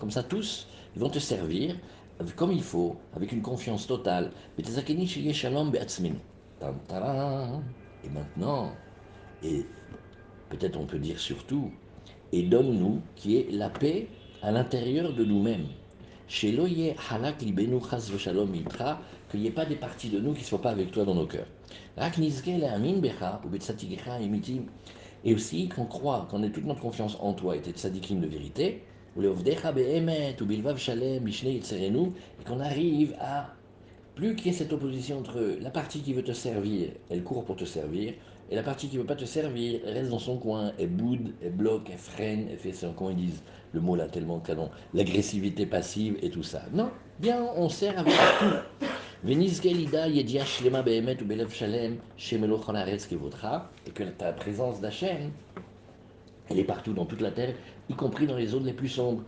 Comme 0.00 0.10
ça, 0.10 0.22
tous, 0.22 0.68
ils 0.94 1.00
vont 1.00 1.10
te 1.10 1.18
servir 1.18 1.76
comme 2.36 2.52
il 2.52 2.62
faut, 2.62 2.96
avec 3.14 3.32
une 3.32 3.42
confiance 3.42 3.86
totale. 3.86 4.32
Et 6.62 8.08
maintenant, 8.08 8.72
et 9.42 9.64
peut-être 10.48 10.76
on 10.78 10.86
peut 10.86 10.98
dire 10.98 11.18
surtout, 11.18 11.70
et 12.32 12.42
donne-nous 12.42 13.00
qui 13.14 13.36
est 13.36 13.50
la 13.50 13.70
paix 13.70 14.08
à 14.42 14.50
l'intérieur 14.50 15.12
de 15.12 15.24
nous-mêmes. 15.24 15.66
Chez 16.26 16.52
Loye 16.52 16.94
Halak 17.10 17.42
Libenu 17.42 17.78
Chas 17.88 18.10
Shalom 18.18 18.54
Itra, 18.54 19.00
qu'il 19.30 19.40
n'y 19.40 19.46
ait 19.46 19.52
pas 19.52 19.64
des 19.66 19.76
parties 19.76 20.10
de 20.10 20.18
nous 20.20 20.34
qui 20.34 20.40
ne 20.42 20.46
soient 20.46 20.60
pas 20.60 20.70
avec 20.70 20.90
toi 20.90 21.04
dans 21.04 21.14
nos 21.14 21.26
cœurs. 21.26 21.46
Et 25.24 25.34
aussi 25.34 25.68
qu'on 25.68 25.86
croit, 25.86 26.28
qu'on 26.30 26.42
ait 26.42 26.50
toute 26.50 26.64
notre 26.64 26.80
confiance 26.80 27.16
en 27.20 27.32
toi 27.32 27.56
et 27.56 27.60
tes 27.60 27.72
tzadikim 27.72 28.20
de 28.20 28.26
vérité, 28.26 28.84
et 29.16 29.24
qu'on 32.44 32.60
arrive 32.60 33.16
à 33.20 33.54
plus 34.18 34.34
qu'il 34.34 34.48
y 34.48 34.50
ait 34.50 34.58
cette 34.58 34.72
opposition 34.72 35.20
entre 35.20 35.40
la 35.60 35.70
partie 35.70 36.00
qui 36.00 36.12
veut 36.12 36.24
te 36.24 36.32
servir, 36.32 36.88
elle 37.08 37.22
court 37.22 37.44
pour 37.44 37.54
te 37.54 37.64
servir, 37.64 38.14
et 38.50 38.56
la 38.56 38.64
partie 38.64 38.88
qui 38.88 38.96
ne 38.96 39.02
veut 39.02 39.06
pas 39.06 39.14
te 39.14 39.24
servir, 39.24 39.78
elle 39.86 39.94
reste 39.94 40.10
dans 40.10 40.18
son 40.18 40.38
coin, 40.38 40.72
elle 40.76 40.88
boude, 40.88 41.34
elle 41.40 41.52
bloque, 41.52 41.88
elle 41.88 41.98
freine, 41.98 42.48
elle 42.50 42.58
fait 42.58 42.72
son 42.72 42.92
coin, 42.92 43.12
ils 43.12 43.16
disent 43.16 43.42
le 43.72 43.80
mot 43.80 43.94
là 43.94 44.08
tellement 44.08 44.40
canon, 44.40 44.70
l'agressivité 44.92 45.66
passive 45.66 46.16
et 46.20 46.30
tout 46.30 46.42
ça. 46.42 46.62
Non, 46.72 46.90
bien, 47.20 47.46
on 47.54 47.68
sert 47.68 47.96
avec 47.96 48.12
tout. 48.40 48.88
Et 53.86 53.90
que 53.92 54.02
ta 54.02 54.32
présence 54.32 54.80
d'Hachem, 54.80 55.30
elle 56.50 56.58
est 56.58 56.64
partout 56.64 56.92
dans 56.92 57.04
toute 57.04 57.20
la 57.20 57.30
terre, 57.30 57.54
y 57.88 57.94
compris 57.94 58.26
dans 58.26 58.36
les 58.36 58.48
zones 58.48 58.66
les 58.66 58.72
plus 58.72 58.88
sombres. 58.88 59.22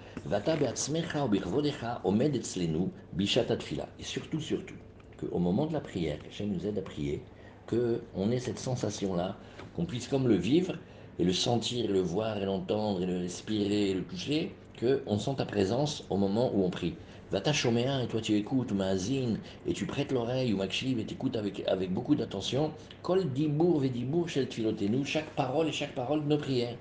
Et 3.99 4.03
surtout, 4.03 4.41
surtout, 4.41 4.75
qu'au 5.19 5.39
moment 5.39 5.67
de 5.67 5.73
la 5.73 5.81
prière, 5.81 6.19
Hachem 6.27 6.53
nous 6.53 6.67
aide 6.67 6.79
à 6.79 6.83
prier, 6.83 7.23
qu'on 7.67 8.31
ait 8.31 8.39
cette 8.39 8.59
sensation-là, 8.59 9.37
qu'on 9.75 9.87
puisse 9.87 10.09
comme 10.09 10.29
le 10.29 10.37
vivre 10.37 10.75
et 11.19 11.25
le 11.25 11.33
sentir, 11.33 11.91
le 11.91 12.01
voir 12.01 12.39
et 12.39 12.45
l'entendre 12.45 13.03
et 13.03 13.07
le 13.07 13.19
respirer 13.19 13.91
et 13.91 13.95
le 13.95 14.03
toucher, 14.03 14.55
qu'on 14.79 15.19
sente 15.19 15.39
ta 15.39 15.45
présence 15.45 16.05
au 16.11 16.17
moment 16.17 16.51
où 16.55 16.65
on 16.65 16.71
prie. 16.71 16.95
Va 17.31 17.41
ta 17.41 17.53
et 17.53 18.07
toi 18.09 18.21
tu 18.21 18.35
écoutes, 18.35 18.73
ou 18.73 18.75
maazine, 18.75 19.39
et 19.65 19.73
tu 19.73 19.87
prêtes 19.87 20.11
l'oreille, 20.11 20.53
ou 20.53 20.57
makshiv, 20.57 20.99
et 20.99 21.05
tu 21.05 21.15
écoutes 21.15 21.37
avec, 21.37 21.63
avec 21.69 21.93
beaucoup 21.95 22.17
d'attention. 22.17 22.73
Kol 23.03 23.31
dibour 23.33 23.79
ve 23.79 23.87
dibour 23.87 24.29
shel 24.29 24.49
nous 24.91 25.05
chaque 25.05 25.31
parole 25.37 25.69
et 25.69 25.73
chaque 25.73 25.95
parole 25.95 26.25
de 26.25 26.29
nos 26.29 26.39
prières. 26.39 26.77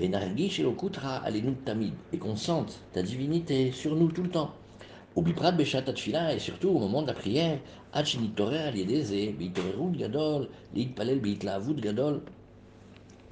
Et 0.00 0.10
qu'on 2.18 2.36
sente 2.36 2.80
ta 2.92 3.02
divinité 3.02 3.72
sur 3.72 3.96
nous 3.96 4.12
tout 4.12 4.22
le 4.22 4.30
temps. 4.30 4.52
Au 5.16 5.22
biprat 5.22 5.52
beshat 5.52 5.82
tfila, 5.82 6.34
et 6.34 6.38
surtout 6.38 6.68
au 6.68 6.78
moment 6.78 7.02
de 7.02 7.08
la 7.08 7.14
prière, 7.14 7.58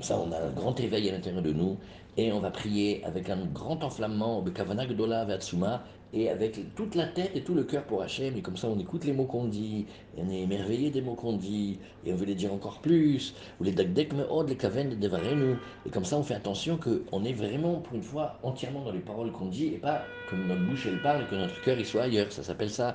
Ça, 0.00 0.18
on 0.18 0.30
a 0.30 0.38
un 0.38 0.50
grand 0.50 0.78
éveil 0.78 1.08
à 1.08 1.12
l'intérieur 1.12 1.42
de 1.42 1.52
nous, 1.52 1.78
et 2.18 2.30
on 2.30 2.40
va 2.40 2.50
prier 2.50 3.02
avec 3.04 3.30
un 3.30 3.46
grand 3.46 3.82
enflammement, 3.82 4.42
gdola 4.42 5.24
vatsuma, 5.24 5.84
et 6.12 6.28
avec 6.28 6.74
toute 6.74 6.94
la 6.94 7.06
tête 7.06 7.32
et 7.34 7.42
tout 7.42 7.54
le 7.54 7.64
cœur 7.64 7.82
pour 7.84 8.02
Hachem, 8.02 8.36
et 8.36 8.42
comme 8.42 8.56
ça 8.56 8.68
on 8.68 8.78
écoute 8.78 9.04
les 9.04 9.12
mots 9.12 9.24
qu'on 9.24 9.46
dit, 9.46 9.86
et 10.16 10.22
on 10.22 10.30
est 10.30 10.42
émerveillé 10.42 10.90
des 10.90 11.00
mots 11.00 11.14
qu'on 11.14 11.36
dit, 11.36 11.78
et 12.04 12.12
on 12.12 12.16
veut 12.16 12.26
les 12.26 12.34
dire 12.34 12.52
encore 12.52 12.80
plus, 12.80 13.34
ou 13.58 13.64
les 13.64 13.72
les 13.72 13.84
de 13.84 15.56
et 15.86 15.90
comme 15.90 16.04
ça 16.04 16.16
on 16.16 16.22
fait 16.22 16.34
attention 16.34 16.78
qu'on 16.78 17.24
est 17.24 17.32
vraiment 17.32 17.80
pour 17.80 17.96
une 17.96 18.02
fois 18.02 18.38
entièrement 18.42 18.84
dans 18.84 18.92
les 18.92 19.00
paroles 19.00 19.32
qu'on 19.32 19.46
dit, 19.46 19.68
et 19.68 19.78
pas 19.78 20.02
comme 20.30 20.46
notre 20.46 20.62
bouche 20.62 20.86
elle 20.86 21.00
parle, 21.02 21.22
et 21.22 21.26
que 21.26 21.34
notre 21.34 21.60
cœur 21.62 21.78
il 21.78 21.86
soit 21.86 22.02
ailleurs, 22.02 22.30
ça 22.30 22.42
s'appelle 22.42 22.70
ça 22.70 22.94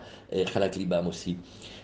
chalak 0.53 0.75
libam 0.75 1.07
aussi. 1.07 1.37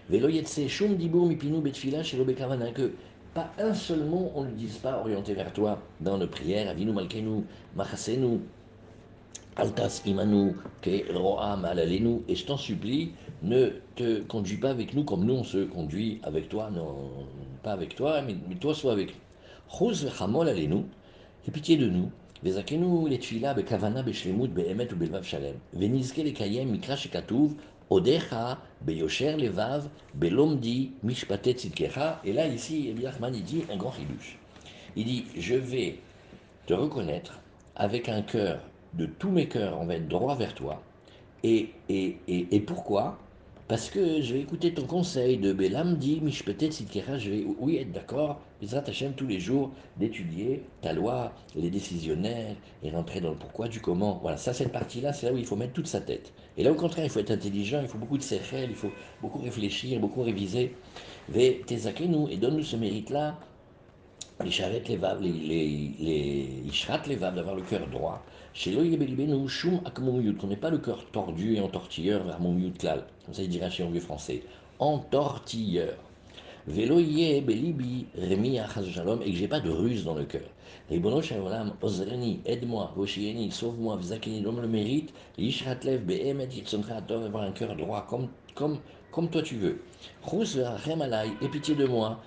Velo 0.10 0.30
shum 0.68 0.96
dibur 0.96 1.26
mipinu 1.26 1.60
betfila 1.60 2.04
shelo 2.04 2.26
que 2.26 2.92
pas 3.38 3.52
un 3.60 3.76
seul 3.76 4.04
mot 4.04 4.32
on 4.34 4.46
ne 4.46 4.52
dise 4.52 4.78
pas 4.78 4.98
orienté 4.98 5.36
vers 5.36 5.54
toi 5.54 5.78
dans 6.02 6.18
nos 6.18 6.26
prières, 6.26 6.68
avinu 6.72 6.92
malkenu, 6.92 7.44
machasenu, 7.76 8.40
Altas 9.56 10.02
imanu 10.08 10.56
ke 10.82 11.04
roam 11.14 11.64
alalenu, 11.64 12.24
et 12.28 12.34
je 12.34 12.46
t'en 12.48 12.58
supplie, 12.58 13.12
ne 13.44 13.74
te 13.96 14.22
conduis 14.22 14.58
pas 14.58 14.72
avec 14.72 14.96
nous 14.96 15.04
comme 15.04 15.24
nous 15.24 15.36
on 15.36 15.44
se 15.44 15.66
conduit 15.66 16.20
avec 16.24 16.50
toi, 16.50 16.72
non, 16.72 17.10
pas 17.62 17.74
avec 17.74 17.96
toi, 17.96 18.24
mais, 18.24 18.36
toi 18.56 18.74
sois 18.74 18.94
avec 18.94 19.10
nous. 19.10 19.90
Vechamol 19.94 20.50
alenu, 20.50 20.86
et 21.48 21.52
pitié 21.52 21.78
de 21.78 21.90
nous, 21.90 22.10
letfila 23.08 23.54
bekavana 23.54 24.02
beshlemut 24.02 24.48
beemet 24.48 24.92
ou 24.92 24.96
belvav 24.96 25.24
shalem, 25.24 25.58
venizke 25.74 26.24
lekayem 26.24 26.72
mikra 26.72 26.96
shekatuv, 26.96 27.54
odecha 27.90 28.58
beyosher 28.82 29.38
levav 29.38 29.90
belomdi 30.14 30.92
mishpate 31.04 31.54
tzidkecha, 31.54 32.22
et 32.26 32.34
là 32.34 32.48
ici, 32.48 32.90
il 32.90 32.96
dit 33.44 33.64
un 33.72 33.78
grand 33.78 33.92
chidush. 33.92 34.38
Il 34.96 35.06
dit, 35.06 35.26
je 35.38 35.56
vais 35.56 36.00
te 36.66 36.74
reconnaître 36.74 37.40
avec 37.76 38.10
un 38.10 38.22
cœur 38.22 38.60
de 38.94 39.06
tous 39.06 39.30
mes 39.30 39.48
cœurs, 39.48 39.78
on 39.80 39.86
va 39.86 39.96
être 39.96 40.08
droit 40.08 40.36
vers 40.36 40.54
toi. 40.54 40.82
Et, 41.44 41.70
et, 41.88 42.18
et, 42.28 42.60
pourquoi? 42.60 43.18
Parce 43.68 43.90
que 43.90 44.22
je 44.22 44.34
vais 44.34 44.40
écouter 44.40 44.74
ton 44.74 44.86
conseil 44.86 45.38
de 45.38 45.52
Belam 45.52 45.98
dit 45.98 46.22
Mishpetet 46.22 46.72
Sitkera, 46.72 47.18
je 47.18 47.30
vais 47.30 47.46
oui 47.60 47.78
être 47.78 47.92
d'accord, 47.92 48.40
Bezrat 48.62 48.84
Hashem 48.88 49.12
tous 49.14 49.28
les 49.28 49.42
jours 49.42 49.72
d'étudier 49.98 50.64
ta 50.82 50.94
loi, 50.94 51.34
les 51.54 51.70
décisionnaires 51.70 52.56
et 52.82 52.92
rentrer 52.92 53.20
dans 53.20 53.32
le 53.32 53.36
pourquoi 53.36 53.68
du 53.68 53.82
comment. 53.82 54.20
Voilà, 54.22 54.38
ça 54.38 54.54
cette 54.54 54.72
partie-là, 54.72 55.12
c'est 55.12 55.26
là 55.26 55.34
où 55.34 55.38
il 55.38 55.46
faut 55.46 55.58
mettre 55.58 55.74
toute 55.74 55.88
sa 55.88 56.00
tête. 56.00 56.32
Et 56.58 56.64
là 56.64 56.72
au 56.72 56.76
contraire, 56.76 57.04
il 57.04 57.10
faut 57.10 57.20
être 57.20 57.32
intelligent, 57.32 57.80
il 57.82 57.90
faut 57.90 57.98
beaucoup 57.98 58.18
de 58.18 58.24
sechel, 58.24 58.70
il 58.70 58.76
faut 58.76 58.92
beaucoup 59.22 59.40
réfléchir, 59.40 60.00
beaucoup 60.00 60.24
réviser. 60.24 60.74
Ve 61.28 61.62
nous 62.08 62.30
et 62.30 62.38
donne-nous 62.38 62.64
ce 62.64 62.78
mérite-là 62.78 63.38
d'avoir 67.32 67.56
le 67.56 67.62
cœur 67.62 67.88
droit. 67.88 68.24
Chez 68.54 68.74
qu'on 68.74 70.48
n'ait 70.48 70.56
pas 70.56 70.70
le 70.70 70.78
cœur 70.78 71.06
tordu 71.12 71.56
et 71.56 71.60
entortilleur 71.62 72.24
vers 72.24 72.40
mon 72.40 72.54
comme 72.54 73.34
ça 73.34 73.44
il 73.44 73.50
dirait 73.50 73.70
chez 73.70 73.84
un 73.84 73.90
vieux 73.90 74.02
français, 74.02 74.44
entortilleur. 74.80 75.96
Veloye 76.68 77.42
belibi 77.42 78.08
remi 78.18 78.60
shalom 78.94 79.22
et 79.22 79.32
que 79.32 79.38
j'ai 79.38 79.48
pas 79.48 79.62
de 79.62 79.70
ruse 79.70 80.04
dans 80.04 80.16
le 80.16 80.26
cœur. 80.26 80.50
Les 80.90 81.00
bonos 81.00 81.22
shavolam, 81.22 81.74
ozreni, 81.82 82.42
aide-moi, 82.46 82.92
voshieni, 82.96 83.52
sauve-moi, 83.52 83.96
vzakeni, 83.96 84.42
donne 84.42 84.60
le 84.60 84.68
mérite, 84.68 85.14
l'ishratlev 85.38 86.04
behemet 86.04 86.50
yitzoncha 86.52 86.98
atov, 86.98 87.24
avoir 87.24 87.44
un 87.44 87.52
cœur 87.52 87.74
droit 87.76 88.06
comme, 88.10 88.28
comme, 88.54 88.80
comme 89.18 89.32
toi 89.32 89.42
tu 89.42 89.56
veux. 89.56 89.80
Aïe, 90.32 91.32
pitié 91.52 91.74
de 91.74 91.88
moi, 91.88 92.22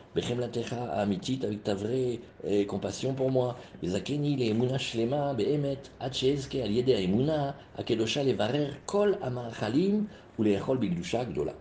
amitit, 0.97 1.39
avec 1.45 1.63
ta 1.63 1.77
vraie 1.77 2.19
eh, 2.45 2.67
compassion 2.67 3.15
pour 3.15 3.31
moi. 3.31 3.57
Zakeni 3.85 4.35
le 4.35 4.47
emuna 4.47 4.77
shlema 4.77 5.33
behemet, 5.35 5.79
atchezke 6.01 6.57
al 6.57 6.73
yede 6.73 6.91
emuna, 6.91 7.55
akedosha 7.79 8.25
levarer 8.25 8.73
kol 8.87 9.17
amarchalim, 9.23 10.07
ou 10.37 10.43
les 10.43 10.57
echol 10.57 10.79
bigdusha 10.79 11.27
gdola. 11.27 11.55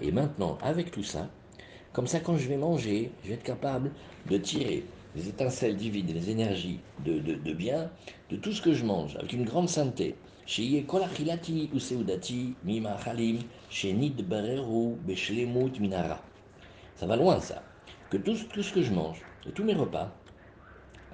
Et 0.00 0.10
maintenant, 0.10 0.58
avec 0.62 0.90
tout 0.90 1.04
ça, 1.04 1.28
comme 1.92 2.08
ça, 2.08 2.18
quand 2.18 2.36
je 2.36 2.48
vais 2.48 2.56
manger, 2.56 3.12
je 3.22 3.28
vais 3.28 3.34
être 3.34 3.44
capable 3.44 3.92
de 4.28 4.36
tirer 4.36 4.84
les 5.14 5.28
étincelles 5.28 5.76
divines, 5.76 6.12
les 6.12 6.30
énergies 6.30 6.80
de, 7.04 7.20
de, 7.20 7.34
de 7.34 7.52
bien 7.52 7.88
de 8.30 8.36
tout 8.36 8.52
ce 8.52 8.62
que 8.62 8.72
je 8.72 8.84
mange, 8.84 9.14
avec 9.14 9.32
une 9.32 9.44
grande 9.44 9.68
sainteté. 9.68 10.16
שיהיה 10.47 10.83
כל 10.85 11.03
אכילתי 11.03 11.67
וסעודתי 11.73 12.53
ממאכלים 12.63 13.39
שנתבררו 13.69 14.95
בשלמות 15.05 15.79
מן 15.79 15.93
הרע. 15.93 16.17
Ça 16.99 17.07
va 17.07 17.15
loin 17.15 17.39
ça. 17.39 17.63
Que 18.09 18.17
tout, 18.17 18.37
tout 18.53 18.63
ce 18.63 18.71
que 18.71 18.81
je 18.81 18.93
mange, 18.93 19.21
et 19.47 19.51
tous 19.51 19.63
mes 19.63 19.73
repas, 19.73 20.13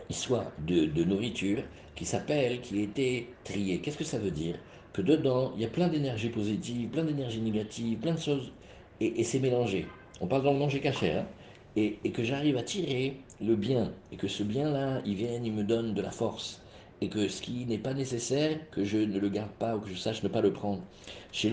ils 0.10 0.16
soient 0.16 0.52
de, 0.68 0.86
de 0.86 1.04
nourriture 1.04 1.64
qui 1.96 2.06
s'appelle, 2.06 2.62
qui 2.62 2.80
a 2.80 2.84
été 2.84 3.34
triée. 3.44 3.80
Qu'est-ce 3.80 3.98
que 3.98 4.04
ça 4.04 4.20
veut 4.20 4.32
dire 4.32 4.56
Que 4.94 5.02
dedans, 5.02 5.54
il 5.56 5.62
y 5.62 5.66
a 5.66 5.70
plein 5.70 5.88
d'énergie 5.88 6.30
positive, 6.30 6.90
plein 6.90 7.06
d'énergie 7.06 7.42
négative, 7.42 8.00
plein 8.00 8.16
de 8.16 8.20
choses, 8.20 8.52
et, 9.00 9.22
et 9.22 9.24
c'est 9.24 9.40
mélangé. 9.40 9.88
On 10.22 10.28
parle 10.28 10.44
dans 10.44 10.54
le 10.54 10.60
manger 10.60 10.82
cachère, 10.82 11.24
hein 11.24 11.28
et, 11.76 12.00
et 12.04 12.12
que 12.12 12.24
j'arrive 12.24 12.58
à 12.58 12.64
tirer 12.64 13.18
le 13.42 13.56
bien, 13.56 13.94
et 14.12 14.18
que 14.18 14.28
ce 14.28 14.44
bien-là, 14.44 15.02
il 15.06 15.16
vienne, 15.16 15.46
il 15.46 15.54
me 15.54 15.64
donne 15.64 15.94
de 15.94 16.02
la 16.02 16.12
force, 16.12 16.62
et 17.01 17.09
que 17.09 17.29
ce 17.29 17.43
qui 17.43 17.67
n'est 17.67 17.79
pas 17.79 17.95
nécessaire, 17.95 18.59
que 18.71 18.85
je 18.85 18.99
ne 18.99 19.19
le 19.19 19.29
garde 19.29 19.51
pas 19.51 19.77
ou 19.77 19.81
que 19.81 19.89
je 19.89 19.95
sache 19.95 20.23
ne 20.23 20.29
pas 20.29 20.41
le 20.41 20.53
prendre. 20.53 20.81
Chez 21.33 21.51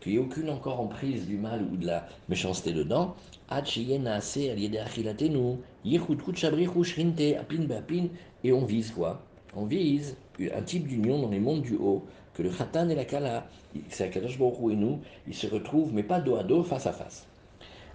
qu'il 0.00 0.12
n'y 0.12 0.18
ait 0.18 0.18
aucune 0.18 0.50
encore 0.50 0.80
emprise 0.80 1.26
du 1.26 1.36
mal 1.36 1.62
ou 1.70 1.76
de 1.76 1.86
la 1.86 2.08
méchanceté 2.28 2.72
dedans, 2.72 3.14
et 8.44 8.52
on 8.52 8.64
vise 8.64 8.90
quoi? 8.90 9.22
On 9.54 9.64
vise 9.64 10.16
un 10.54 10.62
type 10.62 10.86
d'union 10.86 11.20
dans 11.20 11.30
les 11.30 11.40
mondes 11.40 11.62
du 11.62 11.76
haut, 11.76 12.04
que 12.34 12.42
le 12.42 12.50
Khatan 12.50 12.88
et 12.88 12.94
la 12.94 13.04
Kala, 13.04 13.48
c'est 13.88 14.04
Akadosh 14.04 14.38
Baruch 14.38 14.72
et 14.72 14.76
nous, 14.76 15.00
ils 15.26 15.34
se 15.34 15.46
retrouvent, 15.46 15.92
mais 15.92 16.02
pas 16.02 16.20
dos 16.20 16.36
à 16.36 16.44
dos, 16.44 16.62
face 16.62 16.86
à 16.86 16.92
face. 16.92 17.27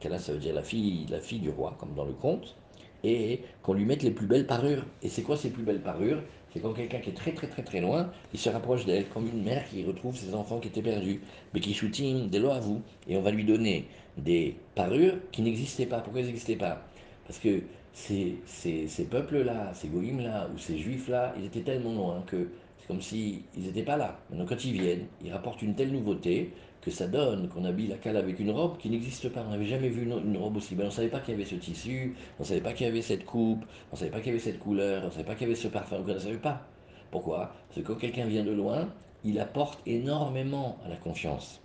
Kala, 0.00 0.18
ça 0.18 0.32
veut 0.32 0.38
dire 0.38 0.54
la 0.54 0.62
fille, 0.62 1.06
la 1.10 1.20
fille 1.20 1.40
du 1.40 1.50
roi, 1.50 1.76
comme 1.78 1.94
dans 1.94 2.04
le 2.04 2.12
conte, 2.12 2.56
et 3.04 3.40
qu'on 3.62 3.74
lui 3.74 3.84
mette 3.84 4.02
les 4.02 4.10
plus 4.10 4.26
belles 4.26 4.46
parures. 4.46 4.84
Et 5.02 5.08
c'est 5.08 5.22
quoi 5.22 5.36
ces 5.36 5.50
plus 5.50 5.62
belles 5.62 5.82
parures? 5.82 6.22
C'est 6.52 6.60
quand 6.60 6.72
quelqu'un 6.72 6.98
qui 7.00 7.10
est 7.10 7.14
très 7.14 7.32
très 7.32 7.46
très 7.46 7.62
très 7.62 7.80
loin, 7.80 8.10
il 8.32 8.38
se 8.38 8.48
rapproche 8.48 8.86
d'elle, 8.86 9.06
comme 9.08 9.28
une 9.28 9.42
mère 9.44 9.68
qui 9.68 9.84
retrouve 9.84 10.16
ses 10.16 10.34
enfants 10.34 10.60
qui 10.60 10.68
étaient 10.68 10.82
perdus, 10.82 11.20
mais 11.52 11.60
qui 11.60 11.74
shooting 11.74 12.30
des 12.30 12.38
lois 12.38 12.56
à 12.56 12.60
vous, 12.60 12.82
et 13.06 13.16
on 13.16 13.22
va 13.22 13.30
lui 13.30 13.44
donner 13.44 13.86
des 14.16 14.56
parures 14.74 15.14
qui 15.30 15.42
n'existaient 15.42 15.86
pas. 15.86 16.00
Pourquoi 16.00 16.20
elles 16.20 16.28
n'existaient 16.28 16.56
pas? 16.56 16.82
Parce 17.26 17.38
que 17.38 17.60
ces, 17.92 18.36
ces, 18.46 18.88
ces 18.88 19.04
peuples-là, 19.04 19.72
ces 19.74 19.88
goïms-là, 19.88 20.48
ou 20.54 20.58
ces 20.58 20.78
juifs-là, 20.78 21.34
ils 21.38 21.46
étaient 21.46 21.60
tellement 21.60 21.92
loin 21.94 22.24
que 22.26 22.48
c'est 22.78 22.86
comme 22.86 23.02
s'ils 23.02 23.42
n'étaient 23.56 23.82
pas 23.82 23.96
là. 23.96 24.18
Maintenant, 24.30 24.46
quand 24.46 24.64
ils 24.64 24.72
viennent, 24.72 25.06
ils 25.22 25.32
rapportent 25.32 25.62
une 25.62 25.74
telle 25.74 25.92
nouveauté 25.92 26.52
que 26.82 26.90
ça 26.90 27.06
donne 27.06 27.48
qu'on 27.48 27.64
habille 27.64 27.88
la 27.88 27.96
cale 27.96 28.16
avec 28.16 28.38
une 28.38 28.50
robe 28.50 28.78
qui 28.78 28.88
n'existe 28.90 29.28
pas. 29.30 29.44
On 29.46 29.50
n'avait 29.50 29.66
jamais 29.66 29.88
vu 29.88 30.04
une, 30.04 30.36
robe 30.36 30.56
aussi 30.56 30.74
belle. 30.74 30.86
On 30.86 30.90
ne 30.90 30.94
savait 30.94 31.08
pas 31.08 31.20
qu'il 31.20 31.32
y 31.32 31.34
avait 31.34 31.44
ce 31.44 31.56
tissu, 31.56 32.14
on 32.38 32.42
ne 32.42 32.48
savait 32.48 32.60
pas 32.60 32.72
qu'il 32.72 32.86
y 32.86 32.88
avait 32.88 33.02
cette 33.02 33.24
coupe, 33.24 33.64
on 33.90 33.96
ne 33.96 33.98
savait 33.98 34.10
pas 34.10 34.18
qu'il 34.18 34.28
y 34.28 34.30
avait 34.30 34.38
cette 34.38 34.58
couleur, 34.58 35.02
on 35.02 35.06
ne 35.06 35.10
savait 35.10 35.24
pas 35.24 35.34
qu'il 35.34 35.42
y 35.42 35.50
avait 35.50 35.60
ce 35.60 35.68
parfum, 35.68 35.96
on 36.00 36.04
ne 36.04 36.18
savait 36.18 36.36
pas. 36.38 36.66
Pourquoi? 37.10 37.52
Parce 37.68 37.80
que 37.80 37.86
quand 37.86 37.98
quelqu'un 37.98 38.26
vient 38.26 38.44
de 38.44 38.52
loin, 38.52 38.88
il 39.24 39.40
apporte 39.40 39.80
énormément 39.86 40.78
à 40.84 40.88
la 40.88 40.96
confiance. 40.96 41.60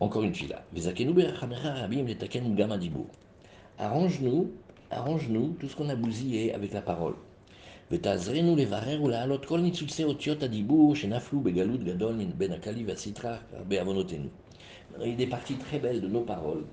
Encore 0.00 0.22
une 0.22 0.34
fila. 0.34 0.64
Arrange-nous, 3.78 4.50
arrange-nous 4.90 5.56
tout 5.58 5.68
ce 5.68 5.76
qu'on 5.76 5.88
a 5.88 5.94
bousillé 5.96 6.52
avec 6.54 6.72
la 6.72 6.82
parole. 6.82 7.14
ותעזרנו 7.91 8.55
לברר 8.55 9.03
ולהעלות 9.03 9.45
כל 9.45 9.59
ניצוצי 9.59 10.03
אותיות 10.03 10.43
הדיבור 10.43 10.95
שנפלו 10.95 11.39
בגלות 11.39 11.83
גדול 11.83 12.15
בין 12.37 12.51
הקלי 12.51 12.83
והסטרה 12.85 13.37
בעוונותינו. 13.67 14.27
Il 14.99 15.09
y 15.09 15.13
a 15.13 15.15
des 15.15 15.27
parties 15.27 15.55
très 15.55 15.79
belles 15.79 16.01
de 16.01 16.07
nos 16.07 16.21
paroles 16.21 16.65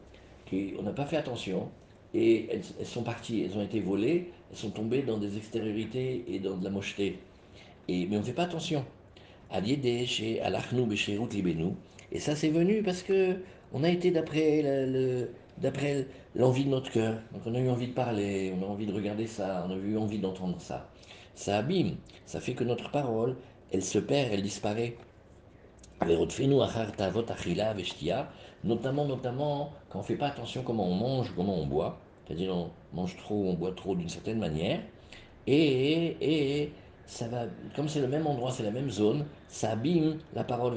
qu'on 0.48 0.82
n'a 0.82 0.92
pas 0.92 1.04
fait 1.04 1.18
attention 1.18 1.68
et 2.14 2.48
elles, 2.50 2.62
elles, 2.78 2.87
sont 2.87 3.02
parties, 3.02 3.42
elles 3.42 3.58
ont 3.58 3.62
été 3.62 3.80
volées, 3.80 4.30
elles 4.50 4.56
sont 4.56 4.70
tombées 4.70 5.02
dans 5.02 5.18
des 5.18 5.37
extériorités 5.37 6.24
et 6.28 6.38
dans 6.38 6.56
de 6.56 6.64
la 6.64 6.70
mocheté. 6.70 7.18
Et, 7.88 8.06
mais 8.06 8.16
on 8.16 8.20
ne 8.20 8.24
fait 8.24 8.32
pas 8.32 8.44
attention. 8.44 8.84
Aliédé 9.50 10.06
chez 10.06 10.40
Alachnu 10.40 10.87
Besherut 10.87 11.28
Libenu. 11.28 11.72
Et 12.12 12.18
ça 12.18 12.34
c'est 12.34 12.48
venu 12.48 12.82
parce 12.82 13.02
que 13.02 13.37
on 13.72 13.84
a 13.84 13.90
été 13.90 14.10
d'après 14.10 14.62
le, 14.87 15.30
d'après 15.58 16.06
l'envie 16.34 16.64
de 16.64 16.70
notre 16.70 16.90
cœur. 16.90 17.20
Donc 17.32 17.42
on 17.46 17.54
a 17.54 17.60
eu 17.60 17.68
envie 17.68 17.88
de 17.88 17.92
parler, 17.92 18.54
on 18.58 18.64
a 18.64 18.68
envie 18.68 18.87
de 18.87 18.92
regarder 18.92 19.26
ça, 19.26 19.66
on 19.68 19.72
a 19.72 19.76
eu 19.76 19.98
envie 19.98 20.18
d'entendre 20.18 20.60
ça 20.60 20.88
ça 21.39 21.60
abîme, 21.60 21.95
ça 22.25 22.41
fait 22.41 22.54
que 22.54 22.65
notre 22.65 22.91
parole, 22.91 23.38
elle 23.71 23.82
se 23.82 23.97
perd, 23.97 24.34
elle 24.34 24.43
disparaît. 24.43 24.97
Notamment, 28.65 29.06
notamment 29.06 29.71
quand 29.89 29.99
on 29.99 30.02
ne 30.02 30.08
fait 30.08 30.17
pas 30.17 30.28
attention 30.28 30.63
comment 30.63 30.86
on 30.86 30.95
mange, 30.95 31.34
comment 31.38 31.56
on 31.56 31.65
boit, 31.65 31.97
c'est-à-dire 32.28 32.54
on 32.54 32.69
mange 32.93 33.15
trop, 33.15 33.45
on 33.47 33.54
boit 33.54 33.71
trop 33.71 33.95
d'une 33.95 34.10
certaine 34.10 34.38
manière, 34.38 34.82
et, 35.47 36.17
et 36.19 36.73
ça 37.06 37.30
va, 37.30 37.45
comme 37.73 37.88
c'est 37.88 38.02
le 38.02 38.10
même 38.10 38.28
endroit, 38.28 38.52
c'est 38.52 38.63
la 38.63 38.71
même 38.71 38.89
zone, 38.89 39.25
ça 39.47 39.71
abîme 39.71 40.17
la 40.34 40.43
parole 40.43 40.73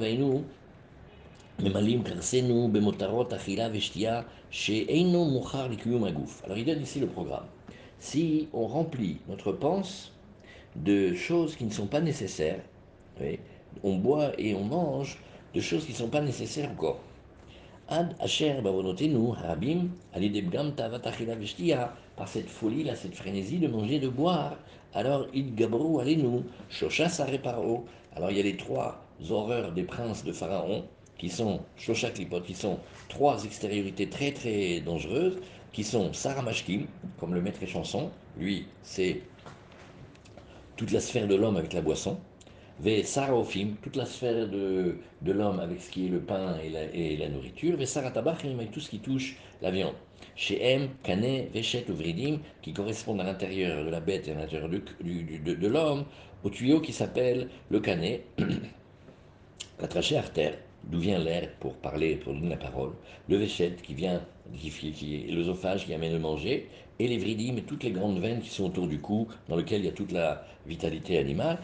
nous. 6.11 6.29
Alors 6.45 6.57
il 6.57 6.63
donne 6.63 6.81
ici 6.81 7.01
le 7.01 7.07
programme. 7.07 7.47
Si 7.99 8.47
on 8.53 8.65
remplit 8.65 9.17
notre 9.27 9.51
pense 9.51 10.12
de 10.75 11.13
choses 11.13 11.55
qui 11.55 11.65
ne 11.65 11.71
sont 11.71 11.87
pas 11.87 12.01
nécessaires. 12.01 12.61
On 13.83 13.97
boit 13.97 14.31
et 14.39 14.55
on 14.55 14.63
mange 14.63 15.17
de 15.53 15.61
choses 15.61 15.85
qui 15.85 15.91
ne 15.91 15.97
sont 15.97 16.09
pas 16.09 16.21
nécessaires 16.21 16.71
au 16.71 16.75
corps. 16.75 17.01
Par 22.15 22.27
cette 22.27 22.49
folie, 22.49 22.83
là, 22.83 22.95
cette 22.95 23.15
frénésie 23.15 23.57
de 23.59 23.67
manger, 23.67 23.99
de 23.99 24.07
boire. 24.07 24.55
Alors, 24.93 25.27
il 25.33 25.53
gabrou 25.55 26.01
nous 26.03 26.43
shosha 26.69 27.09
sareparo. 27.09 27.85
Alors, 28.15 28.31
il 28.31 28.37
y 28.37 28.39
a 28.39 28.43
les 28.43 28.57
trois 28.57 29.03
horreurs 29.29 29.71
des 29.71 29.83
princes 29.83 30.23
de 30.23 30.31
Pharaon, 30.31 30.85
qui 31.17 31.29
sont 31.29 31.59
shosha 31.75 32.09
klipot, 32.11 32.41
qui 32.41 32.53
sont 32.53 32.79
trois 33.09 33.43
extériorités 33.43 34.07
très 34.07 34.31
très 34.31 34.79
dangereuses, 34.81 35.39
qui 35.71 35.83
sont 35.83 36.13
saramashkim, 36.13 36.85
comme 37.19 37.33
le 37.33 37.41
maître 37.41 37.61
et 37.63 37.67
chanson. 37.67 38.11
Lui, 38.37 38.67
c'est 38.83 39.21
toute 40.83 40.91
la 40.91 40.99
sphère 40.99 41.29
de 41.29 41.35
l'homme 41.35 41.55
avec 41.55 41.71
la 41.71 41.81
boisson. 41.81 42.17
Ve 42.81 43.03
Sarofim, 43.03 43.75
toute 43.81 43.95
la 43.95 44.05
sphère 44.05 44.49
de, 44.49 44.97
de 45.21 45.31
l'homme 45.31 45.61
avec 45.61 45.81
ce 45.81 45.89
qui 45.89 46.07
est 46.07 46.09
le 46.09 46.19
pain 46.19 46.57
et 46.61 46.69
la, 46.69 46.83
et 46.93 47.15
la 47.15 47.29
nourriture. 47.29 47.77
Ve 47.77 47.85
Saratabachim, 47.85 48.59
avec 48.59 48.71
tout 48.71 48.81
ce 48.81 48.89
qui 48.89 48.99
touche 48.99 49.37
la 49.61 49.71
viande. 49.71 49.93
Chez 50.35 50.61
M, 50.61 50.89
Véchet 51.53 51.85
ou 51.89 51.93
Vridim, 51.93 52.39
qui 52.61 52.73
correspondent 52.73 53.21
à 53.21 53.23
l'intérieur 53.23 53.85
de 53.85 53.89
la 53.89 54.01
bête 54.01 54.27
et 54.27 54.31
à 54.31 54.35
l'intérieur 54.35 54.67
du, 54.67 54.81
de, 55.39 55.53
de 55.53 55.67
l'homme, 55.69 56.03
au 56.43 56.49
tuyau 56.49 56.81
qui 56.81 56.91
s'appelle 56.91 57.47
le 57.69 57.79
Kané, 57.79 58.25
la 59.79 59.87
trachée 59.87 60.17
artère, 60.17 60.57
d'où 60.83 60.99
vient 60.99 61.19
l'air 61.19 61.49
pour 61.61 61.75
parler, 61.75 62.17
pour 62.17 62.33
donner 62.33 62.49
la 62.49 62.57
parole, 62.57 62.91
le 63.29 63.37
Véchet 63.37 63.77
qui 63.81 63.93
vient, 63.93 64.21
qui, 64.57 65.25
est 65.27 65.31
l'œsophage 65.31 65.85
qui 65.85 65.93
amène 65.93 66.13
le 66.13 66.19
manger, 66.19 66.69
et 66.99 67.07
les 67.07 67.17
vridim 67.17 67.57
et 67.57 67.63
toutes 67.63 67.83
les 67.83 67.91
grandes 67.91 68.19
veines 68.19 68.41
qui 68.41 68.49
sont 68.49 68.65
autour 68.65 68.87
du 68.87 68.99
cou, 68.99 69.27
dans 69.49 69.55
lesquelles 69.55 69.81
il 69.81 69.85
y 69.85 69.89
a 69.89 69.93
toute 69.93 70.11
la 70.11 70.45
vitalité 70.65 71.17
animale. 71.17 71.59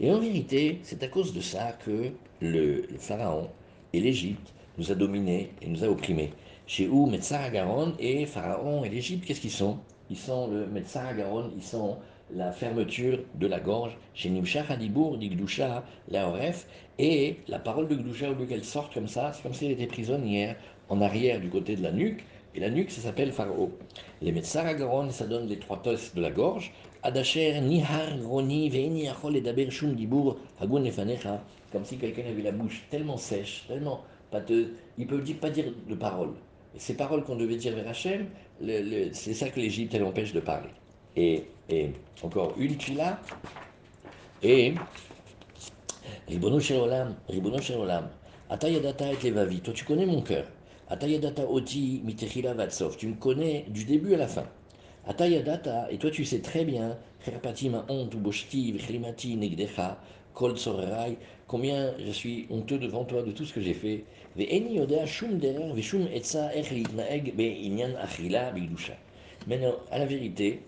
Et 0.00 0.10
en 0.10 0.18
vérité, 0.18 0.80
c'est 0.82 1.02
à 1.02 1.08
cause 1.08 1.32
de 1.32 1.40
ça 1.40 1.72
que 1.84 2.10
le, 2.40 2.88
pharaon 2.98 3.48
et 3.92 4.00
l'Égypte 4.00 4.52
nous 4.76 4.90
a 4.90 4.94
dominés 4.94 5.50
et 5.62 5.68
nous 5.68 5.84
a 5.84 5.88
opprimés. 5.88 6.32
Chez 6.66 6.88
où 6.88 7.06
Metzar 7.06 7.50
Garon 7.52 7.94
et 7.98 8.26
Pharaon 8.26 8.84
et 8.84 8.88
l'Égypte, 8.88 9.24
qu'est-ce 9.26 9.40
qu'ils 9.40 9.50
sont? 9.50 9.78
Ils 10.10 10.16
sont 10.16 10.48
le 10.48 10.66
Metzar 10.66 11.16
Garon, 11.16 11.50
ils 11.56 11.62
sont 11.62 11.98
la 12.30 12.52
fermeture 12.52 13.20
de 13.34 13.46
la 13.46 13.60
gorge 13.60 13.96
chez 14.14 14.30
Nimshach 14.30 14.70
Hadibour, 14.70 15.18
Gdusha, 15.18 15.84
la 16.08 16.28
Oref, 16.28 16.66
et 16.98 17.36
la 17.48 17.58
parole 17.58 17.88
de 17.88 17.96
Gdusha, 17.96 18.30
au 18.30 18.34
lieu 18.34 18.46
qu'elle 18.46 18.64
sorte 18.64 18.94
comme 18.94 19.08
ça, 19.08 19.32
c'est 19.32 19.42
comme 19.42 19.54
si 19.54 19.66
elle 19.66 19.72
était 19.72 19.86
prisonnière 19.86 20.56
en 20.88 21.00
arrière 21.00 21.40
du 21.40 21.50
côté 21.50 21.76
de 21.76 21.82
la 21.82 21.92
nuque, 21.92 22.24
et 22.54 22.60
la 22.60 22.70
nuque, 22.70 22.90
ça 22.90 23.00
s'appelle 23.00 23.32
Pharaon. 23.32 23.70
Les 24.22 24.32
Metzar 24.32 24.74
Garon, 24.76 25.10
ça 25.10 25.26
donne 25.26 25.48
les 25.48 25.58
trois 25.58 25.82
tosses 25.82 26.14
de 26.14 26.20
la 26.20 26.30
gorge, 26.30 26.72
Adacher, 27.02 27.60
Nihar, 27.60 28.16
Groni, 28.18 28.68
Veini, 28.70 29.08
Achol, 29.08 29.36
et 29.36 29.40
Daber, 29.40 29.70
Shum, 29.70 29.94
Dibour, 29.94 30.38
Hagun, 30.60 30.84
comme 31.72 31.84
si 31.84 31.98
quelqu'un 31.98 32.22
avait 32.28 32.42
la 32.42 32.52
bouche 32.52 32.84
tellement 32.90 33.16
sèche, 33.16 33.64
tellement 33.68 34.04
pâteuse, 34.30 34.68
il 34.96 35.06
ne 35.06 35.10
peut 35.10 35.22
pas 35.34 35.50
dire 35.50 35.66
de 35.88 35.94
paroles. 35.94 36.34
Ces 36.76 36.96
paroles 36.96 37.24
qu'on 37.24 37.36
devait 37.36 37.56
dire 37.56 37.74
vers 37.74 37.88
Hachem, 37.88 38.26
c'est 39.12 39.34
ça 39.34 39.50
que 39.50 39.60
l'Égypte, 39.60 39.94
elle 39.94 40.04
empêche 40.04 40.32
de 40.32 40.40
parler. 40.40 40.70
Et, 41.16 41.44
encore 42.22 42.54
une 42.58 42.76
là 42.96 43.20
et 44.42 44.74
Ribono 46.28 46.60
Shel 46.60 46.80
Olam, 46.80 47.14
Ribono 47.28 47.60
Shel 47.60 47.78
Olam, 47.78 48.08
Atayadata 48.50 49.12
et 49.12 49.30
Levavi, 49.30 49.60
toi 49.60 49.72
tu 49.72 49.84
connais 49.84 50.06
mon 50.06 50.20
cœur. 50.22 50.46
Atayadata 50.88 51.48
Oti 51.48 52.02
Mitechila 52.04 52.52
Vatsov, 52.54 52.96
tu 52.96 53.08
me 53.08 53.14
connais 53.14 53.64
du 53.68 53.84
début 53.84 54.14
à 54.14 54.18
la 54.18 54.28
fin. 54.28 54.44
Atayadata, 55.06 55.90
et 55.90 55.98
toi 55.98 56.10
tu 56.10 56.24
sais 56.24 56.40
très 56.40 56.64
bien, 56.64 56.98
Kherpati 57.24 57.70
ma 57.70 57.86
honte, 57.88 58.16
Boshti, 58.16 58.72
Vchrimati, 58.72 59.36
Negdecha, 59.36 59.98
Kol 60.34 60.56
Tsorerai, 60.56 61.16
combien 61.46 61.94
je 61.98 62.10
suis 62.10 62.46
honteux 62.50 62.78
devant 62.78 63.04
toi 63.04 63.22
de 63.22 63.30
tout 63.30 63.44
ce 63.44 63.54
que 63.54 63.60
j'ai 63.60 63.74
fait. 63.74 64.04
Ve'eni 64.36 64.76
Yoda 64.76 65.06
Shum 65.06 65.38
Derer, 65.38 65.72
Etza, 66.12 66.54
Echlit 66.54 66.88
Naeg, 66.94 67.34
Inyan 67.38 67.94
Achila, 68.00 68.50
Bidusha. 68.50 68.94
Maintenant, 69.46 69.74
à 69.90 69.98
la 69.98 70.06
vérité, 70.06 70.60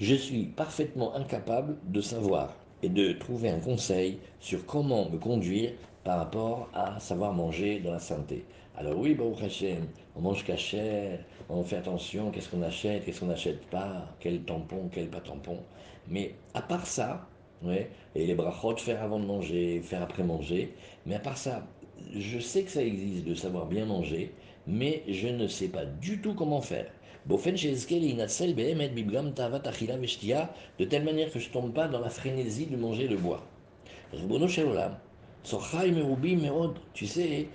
je 0.00 0.14
suis 0.14 0.44
parfaitement 0.44 1.14
incapable 1.14 1.76
de 1.84 2.00
savoir 2.00 2.56
et 2.82 2.88
de 2.88 3.12
trouver 3.12 3.50
un 3.50 3.60
conseil 3.60 4.18
sur 4.40 4.64
comment 4.64 5.10
me 5.10 5.18
conduire 5.18 5.72
par 6.04 6.18
rapport 6.18 6.70
à 6.72 6.98
savoir 7.00 7.34
manger 7.34 7.80
dans 7.80 7.92
la 7.92 7.98
santé. 7.98 8.46
Alors 8.78 8.98
oui, 8.98 9.14
on 9.20 10.20
mange 10.22 10.44
cachère, 10.44 11.18
on 11.50 11.62
fait 11.62 11.76
attention, 11.76 12.30
qu'est-ce 12.30 12.48
qu'on 12.48 12.62
achète, 12.62 13.04
qu'est-ce 13.04 13.20
qu'on 13.20 13.26
n'achète 13.26 13.66
pas, 13.66 14.06
quel 14.20 14.40
tampon, 14.42 14.88
quel 14.90 15.08
pas 15.08 15.20
tampon. 15.20 15.58
Mais 16.08 16.34
à 16.54 16.62
part 16.62 16.86
ça, 16.86 17.28
ouais, 17.62 17.90
et 18.14 18.26
les 18.26 18.34
brachot, 18.34 18.78
faire 18.78 19.02
avant 19.02 19.20
de 19.20 19.26
manger, 19.26 19.82
faire 19.82 20.00
après 20.00 20.22
manger, 20.22 20.74
mais 21.04 21.16
à 21.16 21.20
part 21.20 21.36
ça, 21.36 21.62
je 22.16 22.38
sais 22.38 22.62
que 22.62 22.70
ça 22.70 22.82
existe 22.82 23.26
de 23.26 23.34
savoir 23.34 23.66
bien 23.66 23.84
manger, 23.84 24.32
mais 24.66 25.02
je 25.08 25.28
ne 25.28 25.46
sais 25.46 25.68
pas 25.68 25.84
du 25.84 26.22
tout 26.22 26.32
comment 26.32 26.62
faire 26.62 26.86
de 30.78 30.84
telle 30.84 31.04
manière 31.04 31.30
que 31.30 31.38
je 31.38 31.48
ne 31.48 31.52
tombe 31.52 31.72
pas 31.72 31.86
dans 31.86 32.00
la 32.00 32.10
frénésie 32.10 32.66
de 32.66 32.76
manger 32.76 33.06
le 33.06 33.16
bois. 33.16 33.46
Tu 36.92 37.06
sais, 37.06 37.46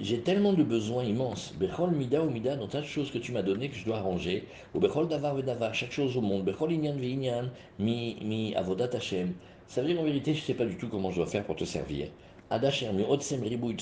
j'ai 0.00 0.20
tellement 0.20 0.54
de 0.54 0.62
besoins 0.62 1.04
immenses. 1.04 1.52
Bechol 1.60 1.90
dans 2.10 2.70
chaque 2.70 2.84
chose 2.86 3.10
que 3.10 3.18
tu 3.18 3.32
m'as 3.32 3.42
donné 3.42 3.68
que 3.68 3.76
je 3.76 3.84
dois 3.84 3.98
arranger. 3.98 4.44
Ou 4.74 4.80
bechol 4.80 5.08
davar 5.08 5.36
davar, 5.42 5.74
chaque 5.74 5.92
chose 5.92 6.16
au 6.16 6.22
monde. 6.22 6.44
Bechol 6.44 6.70
mi, 6.70 8.16
mi 8.22 8.54
avodat 8.56 8.90
Hashem. 8.94 9.34
Ça 9.66 9.82
veut 9.82 9.88
dire 9.88 10.00
en 10.00 10.04
vérité, 10.04 10.32
je 10.32 10.40
ne 10.40 10.44
sais 10.44 10.54
pas 10.54 10.64
du 10.64 10.76
tout 10.78 10.88
comment 10.88 11.10
je 11.10 11.16
dois 11.16 11.26
faire 11.26 11.44
pour 11.44 11.56
te 11.56 11.64
servir. 11.64 12.08
Mi 12.50 13.48
ribu 13.48 13.76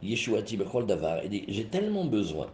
yeshuati 0.00 0.56
bechol 0.56 0.86
davar. 0.86 1.22
J'ai 1.48 1.64
tellement 1.64 2.04
besoin 2.04 2.46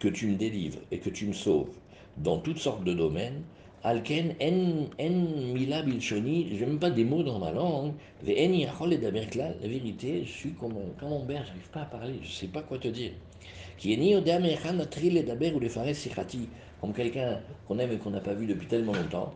que 0.00 0.08
tu 0.08 0.26
me 0.28 0.36
délivres 0.36 0.78
et 0.90 0.98
que 0.98 1.10
tu 1.10 1.26
me 1.26 1.32
sauves 1.32 1.76
dans 2.18 2.38
toutes 2.38 2.58
sortes 2.58 2.84
de 2.84 2.92
domaines, 2.92 3.42
Alken 3.82 4.34
en, 4.40 4.86
en 4.98 5.10
mila 5.52 5.82
bilchoni, 5.82 6.56
je 6.56 6.60
n'ai 6.60 6.66
même 6.70 6.78
pas 6.78 6.90
des 6.90 7.04
mots 7.04 7.22
dans 7.22 7.38
ma 7.38 7.52
langue, 7.52 7.92
la 8.24 9.68
vérité, 9.68 10.24
je 10.24 10.32
suis 10.32 10.52
comme 10.52 10.72
un 10.72 10.98
camembert, 10.98 11.42
je 11.44 11.48
n'arrive 11.48 11.70
pas 11.70 11.82
à 11.82 11.84
parler, 11.84 12.14
je 12.22 12.30
sais 12.30 12.46
pas 12.46 12.62
quoi 12.62 12.78
te 12.78 12.88
dire. 12.88 13.12
Comme 16.80 16.92
quelqu'un 16.94 17.40
qu'on 17.68 17.78
aime 17.78 17.92
et 17.92 17.98
qu'on 17.98 18.10
n'a 18.10 18.20
pas 18.20 18.32
vu 18.34 18.46
depuis 18.46 18.66
tellement 18.68 18.94
longtemps, 18.94 19.34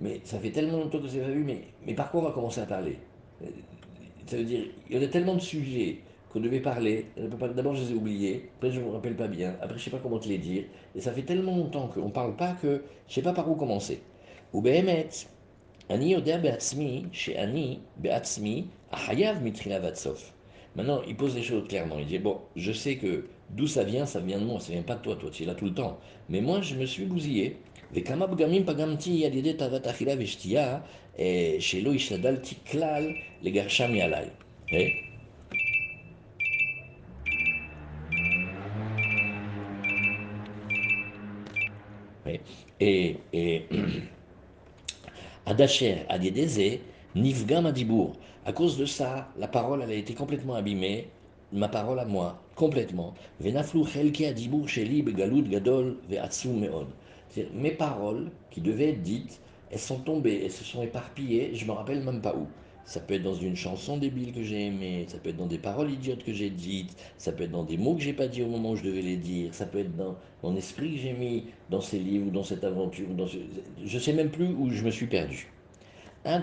mais 0.00 0.20
ça 0.24 0.38
fait 0.38 0.50
tellement 0.50 0.78
longtemps 0.78 0.98
que 0.98 1.06
n'ai 1.08 1.20
pas 1.20 1.28
vu, 1.28 1.44
mais, 1.44 1.60
mais 1.86 1.94
par 1.94 2.10
quoi 2.10 2.20
on 2.20 2.24
va 2.24 2.30
commencer 2.30 2.62
à 2.62 2.66
parler? 2.66 2.96
Ça 4.26 4.38
veut 4.38 4.44
dire, 4.44 4.64
il 4.88 4.98
y 4.98 5.04
a 5.04 5.08
tellement 5.08 5.34
de 5.34 5.40
sujets, 5.40 5.98
qu'on 6.31 6.39
devait 6.39 6.59
parler. 6.59 7.05
D'abord, 7.55 7.75
je 7.75 7.83
les 7.83 7.91
ai 7.91 7.95
oubliés. 7.95 8.49
Après, 8.57 8.71
je 8.71 8.79
ne 8.79 8.85
me 8.85 8.91
rappelle 8.91 9.15
pas 9.15 9.27
bien. 9.27 9.55
Après, 9.61 9.69
je 9.69 9.73
ne 9.73 9.79
sais 9.79 9.89
pas 9.89 9.99
comment 10.01 10.19
te 10.19 10.27
les 10.27 10.37
dire. 10.37 10.63
Et 10.95 11.01
ça 11.01 11.11
fait 11.11 11.23
tellement 11.23 11.55
longtemps 11.55 11.87
qu'on 11.87 12.05
ne 12.05 12.11
parle 12.11 12.35
pas 12.35 12.53
que 12.53 12.83
je 13.07 13.11
ne 13.11 13.13
sais 13.15 13.21
pas 13.21 13.33
par 13.33 13.49
où 13.49 13.55
commencer. 13.55 14.01
Ou 14.53 14.61
behemet, 14.61 15.09
ani 15.89 16.11
yoder 16.11 16.37
beatzmi, 16.37 17.07
chez 17.11 17.37
ani 17.37 17.81
beatzmi, 17.97 18.67
ahayav 18.91 19.41
mitrila 19.41 19.79
vatsov. 19.79 20.21
Maintenant, 20.75 21.01
il 21.07 21.15
pose 21.15 21.35
les 21.35 21.43
choses 21.43 21.67
clairement. 21.67 21.97
Il 21.99 22.05
dit 22.05 22.19
Bon, 22.19 22.39
je 22.55 22.71
sais 22.71 22.97
que 22.97 23.25
d'où 23.49 23.67
ça 23.67 23.83
vient, 23.83 24.05
ça 24.05 24.19
vient 24.19 24.39
de 24.39 24.45
moi, 24.45 24.59
ça 24.59 24.69
ne 24.69 24.73
vient 24.73 24.83
pas 24.83 24.95
de 24.95 25.01
toi, 25.01 25.15
toi, 25.15 25.29
tu 25.31 25.43
es 25.43 25.45
là 25.45 25.55
tout 25.55 25.65
le 25.65 25.73
temps. 25.73 25.97
Mais 26.29 26.41
moi, 26.41 26.61
je 26.61 26.75
me 26.75 26.85
suis 26.85 27.05
bousillé. 27.05 27.57
וכמה 27.93 28.27
פגמים 28.27 28.65
פגמתי 28.65 29.25
על 29.25 29.33
ידי 29.33 29.53
תאוות 29.53 29.87
אכילה 29.87 30.13
ושתייה, 30.17 30.79
שלא 31.59 31.93
השתדלתי 31.93 32.55
כלל 32.71 33.13
לגרשם 33.41 33.91
מעליי. 33.91 34.25
Et, 42.84 43.16
et 43.32 43.64
Adacher, 45.46 45.98
Adiedeze, 46.08 46.80
Nifgam 47.14 47.66
Adibour. 47.66 48.16
À 48.44 48.52
cause 48.52 48.76
de 48.76 48.86
ça, 48.86 49.28
la 49.38 49.46
parole, 49.46 49.82
elle 49.84 49.90
a 49.92 49.94
été 49.94 50.14
complètement 50.14 50.56
abîmée, 50.56 51.06
ma 51.52 51.68
parole 51.68 52.00
à 52.00 52.04
moi, 52.04 52.42
complètement. 52.56 53.14
Venaflu 53.38 53.86
Chelke 53.86 54.22
Adibour 54.22 54.68
Sheli 54.68 55.02
Begalud 55.02 55.48
Gadol 55.48 55.96
Ve'atsum 56.10 56.58
Meod. 56.58 56.88
Mes 57.54 57.70
paroles, 57.70 58.32
qui 58.50 58.60
devaient 58.60 58.88
être 58.88 59.02
dites, 59.02 59.40
elles 59.70 59.78
sont 59.78 60.00
tombées, 60.00 60.40
elles 60.42 60.50
se 60.50 60.64
sont 60.64 60.82
éparpillées, 60.82 61.54
je 61.54 61.64
ne 61.64 61.70
me 61.70 61.76
rappelle 61.76 62.02
même 62.02 62.20
pas 62.20 62.34
où. 62.34 62.48
Ça 62.84 63.00
peut 63.00 63.14
être 63.14 63.22
dans 63.22 63.34
une 63.34 63.56
chanson 63.56 63.96
débile 63.96 64.32
que 64.32 64.42
j'ai 64.42 64.66
aimée, 64.66 65.06
ça 65.08 65.18
peut 65.18 65.30
être 65.30 65.36
dans 65.36 65.46
des 65.46 65.58
paroles 65.58 65.90
idiotes 65.90 66.24
que 66.24 66.32
j'ai 66.32 66.50
dites, 66.50 66.96
ça 67.16 67.32
peut 67.32 67.44
être 67.44 67.52
dans 67.52 67.64
des 67.64 67.76
mots 67.76 67.94
que 67.94 68.02
j'ai 68.02 68.12
pas 68.12 68.26
dit 68.26 68.42
au 68.42 68.48
moment 68.48 68.72
où 68.72 68.76
je 68.76 68.82
devais 68.82 69.02
les 69.02 69.16
dire, 69.16 69.54
ça 69.54 69.66
peut 69.66 69.78
être 69.78 69.96
dans 69.96 70.16
mon 70.42 70.56
esprit 70.56 70.94
que 70.94 71.00
j'ai 71.00 71.12
mis 71.12 71.44
dans 71.70 71.80
ces 71.80 71.98
livres 71.98 72.26
ou 72.26 72.30
dans 72.30 72.44
cette 72.44 72.64
aventure. 72.64 73.08
Dans 73.08 73.26
ce... 73.26 73.38
Je 73.84 73.98
sais 73.98 74.12
même 74.12 74.30
plus 74.30 74.48
où 74.48 74.70
je 74.70 74.82
me 74.82 74.90
suis 74.90 75.06
perdu. 75.06 75.48
Voilà, 76.24 76.42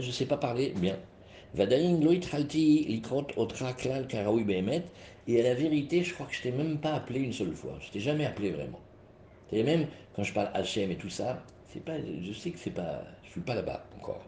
je 0.00 0.10
sais 0.10 0.26
pas 0.26 0.36
parler 0.36 0.72
bien. 0.80 0.96
Et 5.28 5.40
à 5.40 5.42
la 5.42 5.54
vérité, 5.54 6.02
je 6.02 6.14
crois 6.14 6.26
que 6.26 6.34
je 6.34 6.42
t'ai 6.42 6.52
même 6.52 6.78
pas 6.78 6.92
appelé 6.92 7.20
une 7.20 7.32
seule 7.32 7.54
fois. 7.54 7.78
Je 7.80 7.90
t'ai 7.90 8.00
jamais 8.00 8.26
appelé 8.26 8.50
vraiment. 8.50 8.80
Et 9.52 9.62
même 9.62 9.86
quand 10.14 10.24
je 10.24 10.32
parle 10.32 10.50
Hachem 10.54 10.90
et 10.90 10.96
tout 10.96 11.08
ça, 11.08 11.42
je 12.22 12.32
sais 12.32 12.50
que 12.50 12.58
c'est 12.58 12.70
pas, 12.70 13.04
je 13.24 13.30
suis 13.30 13.40
pas 13.40 13.54
là-bas 13.54 13.84
encore. 13.98 14.24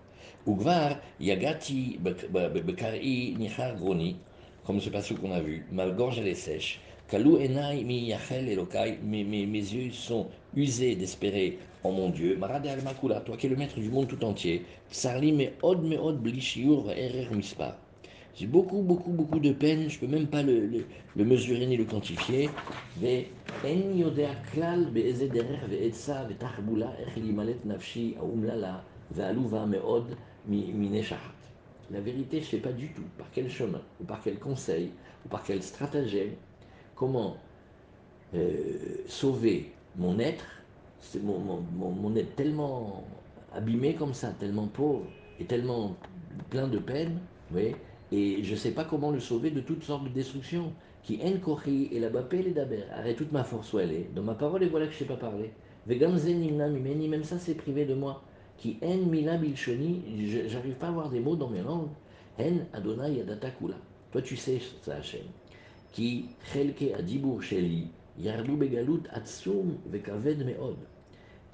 Ugvar 0.46 0.98
yagati 1.18 1.98
bekari 1.98 3.36
nichar 3.38 3.76
groni, 3.76 4.16
comme 4.64 4.80
ce 4.80 4.90
passage 4.90 5.18
qu'on 5.18 5.32
a 5.32 5.40
vu, 5.40 5.66
ma 5.72 5.88
gorge 5.90 6.18
elle 6.18 6.28
est 6.28 6.34
sèche. 6.34 6.80
Kalou 7.08 7.38
enai 7.38 7.82
mi 7.84 8.06
yachel 8.06 8.48
elokai, 8.48 8.98
mes, 9.02 9.24
yeux 9.24 9.90
sont 9.90 10.28
usés 10.54 10.94
d'espérer 10.94 11.58
en 11.82 11.92
mon 11.92 12.08
Dieu. 12.10 12.36
Marade 12.36 12.68
al 12.68 12.82
makula, 12.82 13.20
toi 13.20 13.36
qui 13.36 13.46
es 13.46 13.48
le 13.50 13.56
maître 13.56 13.80
du 13.80 13.90
monde 13.90 14.06
tout 14.06 14.24
entier. 14.24 14.64
Tsarli 14.90 15.32
me 15.32 15.46
od 15.62 15.82
me 15.82 15.96
od 15.98 16.22
blishiur 16.22 16.90
erer 16.92 17.28
mispa. 17.32 17.76
J'ai 18.34 18.46
beaucoup, 18.46 18.82
beaucoup, 18.82 19.10
beaucoup 19.10 19.40
de 19.40 19.52
peine, 19.52 19.88
je 19.90 19.96
ne 19.96 20.00
peux 20.00 20.06
même 20.06 20.26
pas 20.26 20.42
le, 20.42 20.66
le, 21.16 21.24
mesurer 21.24 21.66
ni 21.66 21.76
le 21.76 21.84
quantifier. 21.84 22.48
La 31.90 32.00
vérité, 32.00 32.40
je 32.40 32.46
ne 32.46 32.50
sais 32.50 32.58
pas 32.58 32.72
du 32.72 32.88
tout 32.92 33.02
par 33.18 33.26
quel 33.32 33.50
chemin, 33.50 33.80
ou 34.00 34.04
par 34.04 34.22
quel 34.22 34.38
conseil, 34.38 34.90
ou 35.24 35.28
par 35.28 35.42
quel 35.42 35.62
stratagème, 35.62 36.30
comment 36.94 37.36
euh, 38.34 39.02
sauver 39.08 39.72
mon 39.96 40.18
être, 40.20 40.46
mon, 41.22 41.38
mon, 41.40 41.60
mon, 41.76 41.90
mon 41.90 42.16
être 42.16 42.36
tellement 42.36 43.04
abîmé 43.52 43.94
comme 43.94 44.14
ça, 44.14 44.28
tellement 44.38 44.68
pauvre 44.68 45.06
et 45.40 45.44
tellement 45.44 45.96
plein 46.48 46.68
de 46.68 46.78
peine, 46.78 47.18
oui, 47.52 47.74
et 48.12 48.42
je 48.42 48.52
ne 48.52 48.56
sais 48.56 48.72
pas 48.72 48.84
comment 48.84 49.10
le 49.10 49.20
sauver 49.20 49.50
de 49.50 49.60
toutes 49.60 49.84
sortes 49.84 50.04
de 50.04 50.08
destructions. 50.08 50.72
Qui 51.02 51.18
en 51.24 51.38
kochi 51.38 51.88
et 51.92 51.98
la 51.98 52.08
et 52.08 52.50
d'aber. 52.50 52.84
Arrête 52.92 53.16
toute 53.16 53.32
ma 53.32 53.42
force 53.42 53.72
où 53.72 53.78
elle 53.78 53.92
est. 53.92 54.10
Dans 54.14 54.22
ma 54.22 54.34
parole, 54.34 54.62
et 54.62 54.68
voilà 54.68 54.86
que 54.86 54.92
je 54.92 54.96
ne 54.96 55.08
sais 55.08 55.14
pas 55.14 55.16
parler. 55.16 55.50
Mimeni, 55.86 57.08
même 57.08 57.24
ça 57.24 57.38
c'est 57.38 57.54
privé 57.54 57.86
de 57.86 57.94
moi. 57.94 58.22
Qui 58.58 58.76
en 58.82 58.98
mila 58.98 59.38
bilshoni, 59.38 60.02
j'arrive 60.48 60.74
pas 60.74 60.86
à 60.86 60.90
avoir 60.90 61.08
des 61.08 61.20
mots 61.20 61.36
dans 61.36 61.48
mes 61.48 61.62
langues. 61.62 61.88
En 62.38 62.58
Adonai 62.74 63.14
yadatakula. 63.14 63.76
Toi 64.12 64.20
tu 64.20 64.36
sais 64.36 64.60
ça, 64.82 64.96
Hachem. 64.96 65.22
Qui 65.92 66.26
chelke 66.52 66.92
adibur 66.94 67.42
sheli, 67.42 67.88
yardu 68.18 68.52
begalut 68.56 69.02
atsum 69.12 69.78
vekaved 69.86 70.44
meod. 70.44 70.76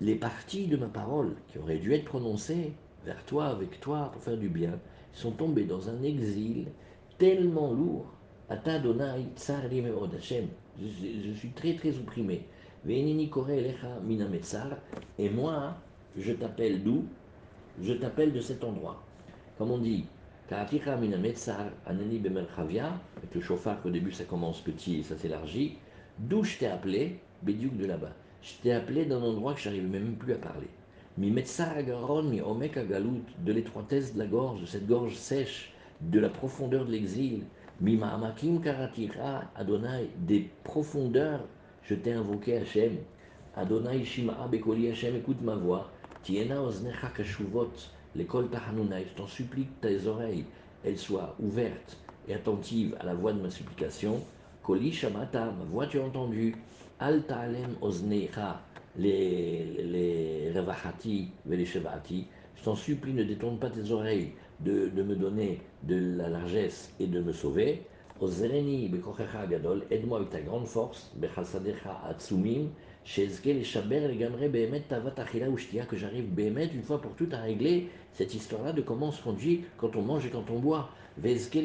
Les 0.01 0.16
parties 0.16 0.66
de 0.66 0.77
ma 0.77 0.88
parole 0.88 1.37
qui 1.49 1.59
auraient 1.59 1.79
dû 1.79 1.95
être 1.95 2.05
prononcées 2.05 2.73
vers 3.05 3.25
toi, 3.25 3.47
avec 3.47 3.81
toi, 3.81 4.11
pour 4.12 4.23
faire 4.23 4.37
du 4.37 4.49
bien, 4.49 4.79
sont 5.16 5.33
tombés 5.33 5.64
dans 5.64 5.88
un 5.88 6.02
exil 6.02 6.66
tellement 7.18 7.72
lourd. 7.72 8.12
Hashem, 8.48 10.46
je 10.79 11.33
suis 11.33 11.50
très 11.50 11.74
très 11.74 11.96
opprimé. 11.98 12.44
Et 15.18 15.31
moi, 15.31 15.74
je 16.16 16.33
t'appelle 16.33 16.85
d'où? 16.85 17.05
Je 17.83 17.92
t'appelle 17.94 18.33
de 18.33 18.40
cet 18.40 18.62
endroit. 18.62 19.02
Comme 19.59 19.70
on 19.70 19.79
dit, 19.79 20.05
avec 20.50 20.85
le 23.35 23.40
chauffard 23.40 23.83
qu'au 23.83 23.90
début 23.90 24.12
ça 24.12 24.24
commence 24.24 24.61
petit 24.61 24.98
et 24.98 25.02
ça 25.02 25.16
s'élargit, 25.16 25.79
d'où 26.18 26.44
je 26.44 26.59
t'ai 26.59 26.66
appelé, 26.66 27.18
Bédiouk 27.42 27.76
de 27.76 27.87
là-bas? 27.87 28.12
Je 28.42 28.52
t'ai 28.62 28.72
appelé 28.72 29.07
d'un 29.07 29.22
endroit 29.22 29.55
que 29.55 29.61
je 29.61 29.68
n'arrive 29.68 29.88
même 29.90 30.14
plus 30.14 30.35
à 30.35 30.38
parler. 30.38 30.68
De 31.18 31.24
l'étroitesse 33.52 34.12
de 34.12 34.18
la 34.18 34.26
gorge, 34.26 34.61
de 34.61 34.66
cette 34.66 34.87
gorge 34.87 35.14
sèche, 35.14 35.72
de 36.02 36.20
la 36.20 36.29
profondeur 36.29 36.85
de 36.85 36.92
l'exil, 36.92 37.44
mi 37.81 37.96
Ma'amakim 37.96 38.61
Karatira, 38.61 39.44
Adonai, 39.55 40.11
des 40.18 40.50
profondeurs, 40.62 41.42
je 41.85 41.94
t'ai 41.94 42.12
invoqué 42.12 42.59
Hachem. 42.59 42.98
Adonai 43.57 44.05
Shima'a 44.05 44.46
Bekoli 44.46 44.90
Hachem, 44.90 45.16
écoute 45.16 45.40
ma 45.40 45.55
voix. 45.55 45.90
Tiena 46.22 46.62
Oznecha 46.62 47.09
Kashuvot, 47.09 47.72
l'école 48.14 48.50
Tahanunai, 48.50 49.07
je 49.09 49.14
t'en 49.14 49.26
supplie 49.26 49.64
que 49.64 49.88
tes 49.88 50.07
oreilles, 50.07 50.44
elles 50.85 50.98
soient 50.98 51.35
ouvertes 51.40 51.96
et 52.29 52.35
attentives 52.35 52.94
à 53.00 53.07
la 53.07 53.14
voix 53.14 53.33
de 53.33 53.40
ma 53.40 53.50
supplication. 53.50 54.22
Koli 54.62 54.92
Shamata, 54.92 55.46
ma 55.46 55.64
voix 55.64 55.87
tu 55.87 55.98
as 55.98 56.05
entendu. 56.05 56.57
Al 56.98 57.22
Ta'alem 57.22 57.74
Oznecha, 57.81 58.61
les, 58.99 59.65
les 59.85 61.65
Shevati, 61.65 62.27
je 62.55 62.63
t'en 62.65 62.75
supplie, 62.75 63.13
ne 63.13 63.25
détourne 63.25 63.59
pas 63.59 63.71
tes 63.71 63.91
oreilles 63.91 64.33
de, 64.61 64.89
de, 64.89 65.03
me 65.03 65.15
donner 65.15 65.61
de 65.83 66.17
la 66.17 66.29
largesse 66.29 66.93
et 66.99 67.07
de 67.07 67.21
me 67.21 67.33
sauver. 67.33 67.83
Ozreni 68.21 68.89
bekochecha 68.89 69.47
gadol, 69.47 69.85
aide-moi 69.91 70.19
avec 70.19 70.31
ta 70.31 70.41
grande 70.41 70.67
force, 70.67 71.13
bechasadecha 71.17 72.01
atsumim, 72.09 72.71
shezke 73.05 73.45
behemet 73.45 74.85
que 75.87 75.97
j'arrive 75.97 76.35
behemet 76.35 76.71
une 76.75 76.83
fois 76.83 77.01
pour 77.03 77.13
toutes 77.13 77.35
à 77.35 77.43
régler 77.43 77.91
cette 78.15 78.35
histoire-là 78.35 78.73
de 78.73 78.81
comment 78.81 79.09
on 79.09 79.13
se 79.13 79.23
conduit 79.23 79.65
quand 79.77 79.97
on 79.97 80.03
mange 80.03 80.25
et 80.25 80.31
quand 80.31 80.51
on 80.51 80.59
boit. 80.59 80.89
Vezke 81.19 81.59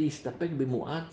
bemuat, 0.57 1.07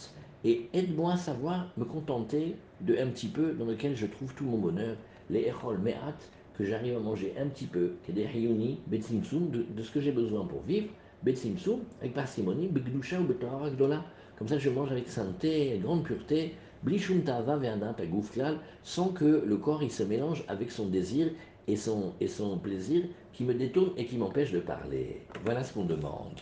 et 0.44 0.68
aide-moi 0.72 1.12
à 1.14 1.16
savoir 1.16 1.72
me 1.76 1.84
contenter 1.84 2.56
de 2.80 2.96
un 2.96 3.08
petit 3.08 3.28
peu 3.28 3.52
dans 3.52 3.64
lequel 3.64 3.96
je 3.96 4.06
trouve 4.06 4.34
tout 4.34 4.44
mon 4.44 4.58
bonheur 4.58 4.96
les 5.30 5.48
echol 5.48 5.78
me'at, 5.78 6.16
que 6.56 6.64
j'arrive 6.64 6.96
à 6.96 7.00
manger 7.00 7.34
un 7.38 7.46
petit 7.46 7.66
peu, 7.66 7.92
que 8.06 8.12
des 8.12 8.26
rayoni, 8.26 8.80
betsimsum, 8.88 9.50
de, 9.50 9.82
ce 9.82 9.90
que 9.90 10.00
j'ai 10.00 10.12
besoin 10.12 10.44
pour 10.44 10.62
vivre, 10.62 10.88
betsimsum, 11.22 11.80
avec 12.00 12.14
parcimonie, 12.14 12.68
begdusha 12.68 13.20
ou. 13.20 13.26
Comme 14.38 14.48
ça, 14.48 14.58
je 14.58 14.70
mange 14.70 14.90
avec 14.92 15.08
sainteté, 15.08 15.80
grande 15.82 16.04
pureté, 16.04 16.54
blishum 16.82 17.22
sans 18.82 19.08
que 19.08 19.42
le 19.46 19.56
corps 19.56 19.82
il 19.82 19.90
se 19.90 20.02
mélange 20.02 20.44
avec 20.48 20.70
son 20.70 20.86
désir 20.86 21.30
et 21.66 21.76
son, 21.76 22.12
et 22.20 22.28
son 22.28 22.58
plaisir 22.58 23.04
qui 23.32 23.44
me 23.44 23.54
détourne 23.54 23.92
et 23.96 24.06
qui 24.06 24.16
m'empêche 24.16 24.52
de 24.52 24.60
parler. 24.60 25.22
Voilà 25.44 25.62
ce 25.64 25.72
qu'on 25.74 25.84
demande. 25.84 26.40